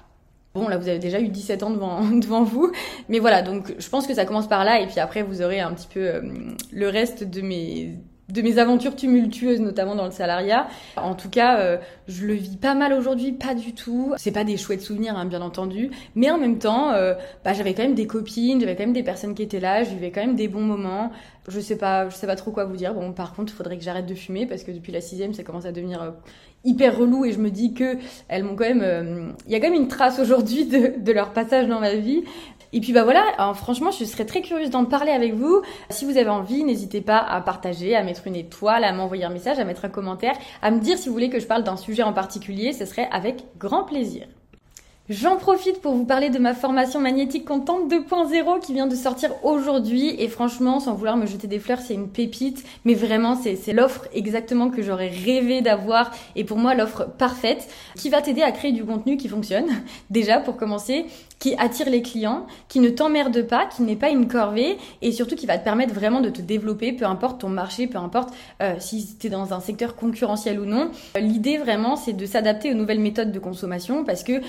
Bon, 0.55 0.69
là, 0.69 0.77
vous 0.77 0.89
avez 0.89 0.99
déjà 0.99 1.21
eu 1.21 1.29
17 1.29 1.63
ans 1.63 1.71
devant, 1.71 2.03
devant 2.11 2.43
vous. 2.43 2.73
Mais 3.09 3.21
voilà, 3.21 3.43
donc 3.43 3.75
je 3.79 3.89
pense 3.89 4.07
que 4.07 4.15
ça 4.15 4.25
commence 4.25 4.49
par 4.49 4.65
là. 4.65 4.81
Et 4.81 4.87
puis 4.87 5.01
après, 5.01 5.23
vous 5.23 5.41
aurez 5.41 5.61
un 5.61 5.73
petit 5.73 5.89
peu 5.89 6.01
euh, 6.01 6.21
le 6.73 6.89
reste 6.89 7.25
de 7.25 7.41
mes 7.41 7.95
de 8.29 8.43
mes 8.43 8.59
aventures 8.59 8.95
tumultueuses, 8.95 9.61
notamment 9.61 9.95
dans 9.95 10.05
le 10.05 10.11
salariat. 10.11 10.69
En 10.97 11.15
tout 11.15 11.31
cas, 11.31 11.61
euh, 11.61 11.79
je 12.09 12.27
le 12.27 12.35
vis 12.35 12.57
pas 12.57 12.75
mal 12.75 12.93
aujourd'hui, 12.93 13.33
pas 13.33 13.55
du 13.55 13.73
tout. 13.73 14.13
C'est 14.19 14.33
pas 14.33 14.45
des 14.45 14.57
chouettes 14.57 14.83
souvenirs, 14.83 15.17
hein, 15.17 15.25
bien 15.25 15.41
entendu, 15.41 15.91
mais 16.15 16.31
en 16.31 16.39
même 16.39 16.59
temps, 16.59 16.93
euh, 16.93 17.15
bah, 17.45 17.55
j'avais 17.55 17.73
quand 17.73 17.83
même 17.83 17.95
des 17.95 18.07
copines, 18.07 18.61
j'avais 18.61 18.77
quand 18.77 18.83
même 18.83 18.93
des 18.93 19.03
personnes 19.03 19.35
qui 19.35 19.43
étaient 19.43 19.61
là, 19.61 19.83
je 19.83 19.91
vivais 19.91 20.11
quand 20.11 20.21
même 20.21 20.37
des 20.37 20.49
bons 20.49 20.61
moments. 20.61 21.11
Je 21.49 21.61
sais 21.61 21.79
pas, 21.79 22.11
je 22.11 22.15
sais 22.15 22.27
pas 22.27 22.37
trop 22.37 22.51
quoi 22.51 22.67
vous 22.67 22.77
dire. 22.77 22.93
Bon, 22.93 23.13
par 23.13 23.33
contre, 23.33 23.55
il 23.55 23.57
faudrait 23.57 23.79
que 23.79 23.85
j'arrête 23.85 24.05
de 24.05 24.15
fumer 24.15 24.45
parce 24.45 24.65
que 24.65 24.73
depuis 24.73 24.93
la 24.93 25.01
sixième, 25.01 25.33
ça 25.33 25.43
commence 25.43 25.65
à 25.65 25.73
devenir 25.73 26.03
euh, 26.03 26.11
hyper 26.65 26.99
relou 26.99 27.25
et 27.25 27.33
je 27.33 27.39
me 27.39 27.51
dis 27.51 27.73
que 27.73 27.97
elles 28.29 28.45
m'ont 28.45 28.57
quand 28.57 28.69
même, 28.69 29.35
il 29.47 29.53
y 29.53 29.55
a 29.55 29.61
quand 29.61 29.71
même 29.71 29.81
une 29.81 29.89
trace 29.89 30.19
aujourd'hui 30.19 30.67
de, 30.67 31.01
de 31.01 31.13
leur 31.13 31.33
passage 31.33 31.67
dans 31.67 31.81
ma 31.81 31.95
vie. 31.95 32.25
Et 32.73 32.81
puis 32.81 32.93
bah 32.93 33.05
voilà, 33.05 33.23
franchement, 33.55 33.91
je 33.91 34.05
serais 34.05 34.27
très 34.27 34.43
curieuse 34.43 34.71
d'en 34.71 34.85
parler 34.85 35.13
avec 35.13 35.35
vous. 35.35 35.63
Si 35.91 36.05
vous 36.05 36.19
avez 36.19 36.29
envie, 36.29 36.65
n'hésitez 36.65 37.01
pas 37.01 37.19
à 37.19 37.41
partager, 37.41 37.97
à 37.97 38.03
mettre 38.03 38.27
une 38.27 38.37
étoile, 38.37 38.85
à 38.85 38.93
m'envoyer 38.93 39.25
un 39.25 39.31
message, 39.31 39.59
à 39.59 39.65
mettre 39.65 39.85
un 39.87 39.89
commentaire, 39.89 40.35
à 40.61 40.71
me 40.71 40.79
dire 40.79 40.99
si 40.99 41.09
vous 41.09 41.15
voulez 41.15 41.31
que 41.31 41.41
je 41.41 41.47
parle 41.47 41.65
d'un 41.65 41.77
sujet 41.77 42.03
en 42.03 42.13
particulier, 42.13 42.73
ce 42.73 42.85
serait 42.85 43.09
avec 43.11 43.45
grand 43.59 43.85
plaisir. 43.85 44.27
J'en 45.09 45.39
profite 45.39 45.81
pour 45.81 45.95
vous 45.95 46.05
parler 46.05 46.29
de 46.29 46.39
ma 46.39 46.53
formation 46.53 47.01
magnétique 47.01 47.47
contente 47.47 47.91
2.0 47.91 48.61
qui 48.61 48.75
vient 48.75 48.87
de 48.87 48.95
sortir 48.95 49.31
aujourd'hui. 49.43 50.15
Et 50.19 50.29
franchement, 50.29 50.81
sans 50.81 50.93
vouloir 50.93 51.17
me 51.17 51.25
jeter 51.25 51.47
des 51.47 51.59
fleurs, 51.59 51.79
c'est 51.79 51.95
une 51.95 52.11
pépite, 52.11 52.63
mais 52.85 52.93
vraiment 52.93 53.35
c'est 53.35 53.73
l'offre 53.73 54.07
exactement 54.13 54.69
que 54.69 54.83
j'aurais 54.83 55.09
rêvé 55.09 55.63
d'avoir. 55.63 56.11
Et 56.37 56.45
pour 56.45 56.59
moi 56.59 56.75
l'offre 56.75 57.07
parfaite 57.17 57.71
qui 57.97 58.11
va 58.11 58.21
t'aider 58.21 58.43
à 58.43 58.53
créer 58.53 58.73
du 58.73 58.85
contenu 58.85 59.17
qui 59.17 59.29
fonctionne. 59.29 59.65
Déjà 60.11 60.41
pour 60.41 60.59
commencer, 60.59 61.07
qui 61.39 61.55
attire 61.57 61.89
les 61.89 62.03
clients, 62.03 62.47
qui 62.69 62.79
ne 62.81 62.91
t'emmerde 62.91 63.47
pas, 63.47 63.65
qui 63.65 63.81
n'est 63.85 63.97
pas 63.97 64.11
une 64.11 64.29
corvée. 64.29 64.77
Et 65.01 65.13
surtout 65.13 65.37
qui 65.37 65.47
va 65.47 65.57
te 65.57 65.65
permettre 65.65 65.95
vraiment 65.95 66.21
de 66.21 66.29
te 66.29 66.43
développer, 66.43 66.93
peu 66.93 67.07
importe 67.07 67.41
ton 67.41 67.49
marché, 67.49 67.87
peu 67.87 67.97
importe 67.97 68.35
euh, 68.61 68.75
si 68.79 69.17
tu 69.19 69.31
dans 69.31 69.55
un 69.55 69.61
secteur 69.61 69.97
concurrentiel 69.97 70.61
ou 70.61 70.67
non. 70.67 70.91
L'idée 71.19 71.57
vraiment 71.57 71.97
c'est 71.97 72.13
de 72.13 72.27
s'adapter 72.27 72.71
aux 72.71 72.77
nouvelles 72.77 73.01
méthodes 73.01 73.33
de 73.33 73.39
consommation 73.39 74.05
parce 74.05 74.23
que 74.23 74.43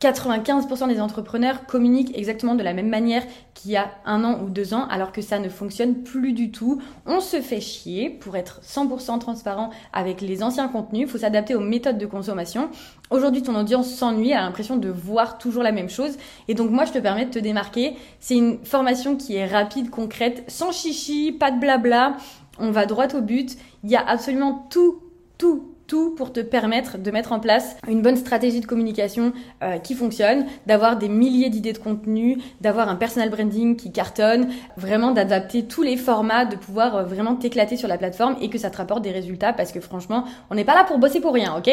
95% 0.00 0.88
des 0.88 1.00
entrepreneurs 1.00 1.64
communiquent 1.64 2.16
exactement 2.16 2.54
de 2.54 2.62
la 2.62 2.74
même 2.74 2.88
manière 2.88 3.22
qu'il 3.54 3.70
y 3.70 3.76
a 3.76 3.90
un 4.04 4.24
an 4.24 4.42
ou 4.42 4.50
deux 4.50 4.74
ans, 4.74 4.86
alors 4.90 5.10
que 5.10 5.22
ça 5.22 5.38
ne 5.38 5.48
fonctionne 5.48 6.02
plus 6.02 6.34
du 6.34 6.50
tout. 6.50 6.82
On 7.06 7.20
se 7.20 7.40
fait 7.40 7.62
chier 7.62 8.10
pour 8.10 8.36
être 8.36 8.60
100% 8.62 9.18
transparent 9.18 9.70
avec 9.94 10.20
les 10.20 10.42
anciens 10.42 10.68
contenus. 10.68 11.06
Il 11.06 11.08
faut 11.08 11.16
s'adapter 11.16 11.54
aux 11.54 11.60
méthodes 11.60 11.96
de 11.96 12.04
consommation. 12.04 12.68
Aujourd'hui, 13.08 13.42
ton 13.42 13.58
audience 13.58 13.88
s'ennuie, 13.88 14.34
a 14.34 14.42
l'impression 14.42 14.76
de 14.76 14.90
voir 14.90 15.38
toujours 15.38 15.62
la 15.62 15.72
même 15.72 15.88
chose. 15.88 16.18
Et 16.48 16.54
donc, 16.54 16.70
moi, 16.70 16.84
je 16.84 16.92
te 16.92 16.98
permets 16.98 17.24
de 17.24 17.30
te 17.30 17.38
démarquer. 17.38 17.96
C'est 18.20 18.36
une 18.36 18.58
formation 18.64 19.16
qui 19.16 19.36
est 19.36 19.46
rapide, 19.46 19.88
concrète, 19.88 20.44
sans 20.48 20.72
chichi, 20.72 21.32
pas 21.32 21.50
de 21.50 21.58
blabla. 21.58 22.18
On 22.58 22.70
va 22.70 22.84
droit 22.84 23.08
au 23.14 23.22
but. 23.22 23.56
Il 23.82 23.90
y 23.90 23.96
a 23.96 24.06
absolument 24.06 24.66
tout, 24.68 25.00
tout, 25.38 25.75
tout 25.86 26.14
pour 26.14 26.32
te 26.32 26.40
permettre 26.40 26.98
de 26.98 27.10
mettre 27.10 27.32
en 27.32 27.40
place 27.40 27.76
une 27.88 28.02
bonne 28.02 28.16
stratégie 28.16 28.60
de 28.60 28.66
communication 28.66 29.32
euh, 29.62 29.78
qui 29.78 29.94
fonctionne, 29.94 30.46
d'avoir 30.66 30.96
des 30.96 31.08
milliers 31.08 31.50
d'idées 31.50 31.72
de 31.72 31.78
contenu, 31.78 32.38
d'avoir 32.60 32.88
un 32.88 32.96
personal 32.96 33.30
branding 33.30 33.76
qui 33.76 33.92
cartonne, 33.92 34.48
vraiment 34.76 35.12
d'adapter 35.12 35.64
tous 35.64 35.82
les 35.82 35.96
formats, 35.96 36.44
de 36.44 36.56
pouvoir 36.56 36.96
euh, 36.96 37.02
vraiment 37.04 37.36
t'éclater 37.36 37.76
sur 37.76 37.88
la 37.88 37.98
plateforme 37.98 38.36
et 38.40 38.50
que 38.50 38.58
ça 38.58 38.70
te 38.70 38.76
rapporte 38.76 39.02
des 39.02 39.12
résultats 39.12 39.52
parce 39.52 39.72
que 39.72 39.80
franchement, 39.80 40.24
on 40.50 40.54
n'est 40.54 40.64
pas 40.64 40.74
là 40.74 40.84
pour 40.84 40.98
bosser 40.98 41.20
pour 41.20 41.34
rien, 41.34 41.54
ok? 41.56 41.70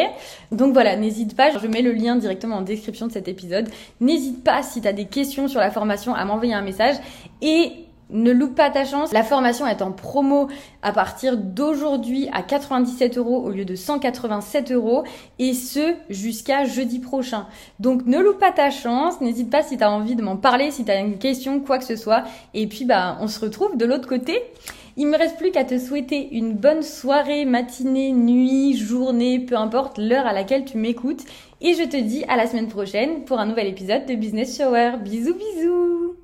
Donc 0.51 0.73
voilà, 0.73 0.95
n'hésite 0.95 1.35
pas, 1.35 1.57
je 1.57 1.67
mets 1.67 1.81
le 1.81 1.91
lien 1.91 2.15
directement 2.15 2.57
en 2.57 2.61
description 2.61 3.07
de 3.07 3.11
cet 3.11 3.27
épisode. 3.27 3.69
N'hésite 3.99 4.43
pas 4.43 4.63
si 4.63 4.81
tu 4.81 4.87
as 4.87 4.93
des 4.93 5.05
questions 5.05 5.47
sur 5.47 5.59
la 5.59 5.71
formation 5.71 6.13
à 6.13 6.25
m'envoyer 6.25 6.53
un 6.53 6.61
message 6.61 6.95
et 7.41 7.71
ne 8.09 8.31
loupe 8.31 8.55
pas 8.55 8.69
ta 8.69 8.85
chance. 8.85 9.11
La 9.11 9.23
formation 9.23 9.67
est 9.67 9.81
en 9.81 9.91
promo 9.91 10.47
à 10.81 10.91
partir 10.91 11.37
d'aujourd'hui 11.37 12.29
à 12.31 12.41
97 12.41 13.17
euros 13.17 13.43
au 13.43 13.49
lieu 13.49 13.65
de 13.65 13.75
187 13.75 14.71
euros 14.71 15.03
et 15.39 15.53
ce 15.53 15.93
jusqu'à 16.09 16.65
jeudi 16.65 16.99
prochain. 16.99 17.47
Donc 17.79 18.05
ne 18.05 18.19
loupe 18.19 18.39
pas 18.39 18.51
ta 18.51 18.69
chance. 18.69 19.21
N'hésite 19.21 19.49
pas 19.49 19.63
si 19.63 19.77
tu 19.77 19.83
as 19.83 19.91
envie 19.91 20.15
de 20.15 20.21
m'en 20.21 20.37
parler, 20.37 20.71
si 20.71 20.85
tu 20.85 20.91
une 20.91 21.17
question, 21.17 21.59
quoi 21.59 21.77
que 21.77 21.85
ce 21.85 21.95
soit. 21.95 22.23
Et 22.53 22.67
puis 22.67 22.85
bah 22.85 23.17
on 23.19 23.27
se 23.27 23.39
retrouve 23.39 23.77
de 23.77 23.85
l'autre 23.85 24.07
côté. 24.07 24.41
Il 24.95 25.07
me 25.07 25.17
reste 25.17 25.37
plus 25.37 25.49
qu'à 25.49 25.63
te 25.63 25.79
souhaiter 25.79 26.35
une 26.35 26.53
bonne 26.53 26.83
soirée, 26.83 27.45
matinée, 27.45 28.11
nuit, 28.11 28.77
journée, 28.77 29.39
peu 29.39 29.57
importe 29.57 29.97
l'heure 29.97 30.27
à 30.27 30.33
laquelle 30.33 30.65
tu 30.65 30.77
m'écoutes. 30.77 31.23
Et 31.61 31.73
je 31.73 31.83
te 31.83 31.97
dis 31.97 32.23
à 32.27 32.35
la 32.35 32.45
semaine 32.45 32.67
prochaine 32.67 33.23
pour 33.25 33.39
un 33.39 33.47
nouvel 33.47 33.67
épisode 33.67 34.05
de 34.05 34.13
Business 34.13 34.55
Shower. 34.55 34.97
Bisous 35.01 35.33
bisous 35.33 36.22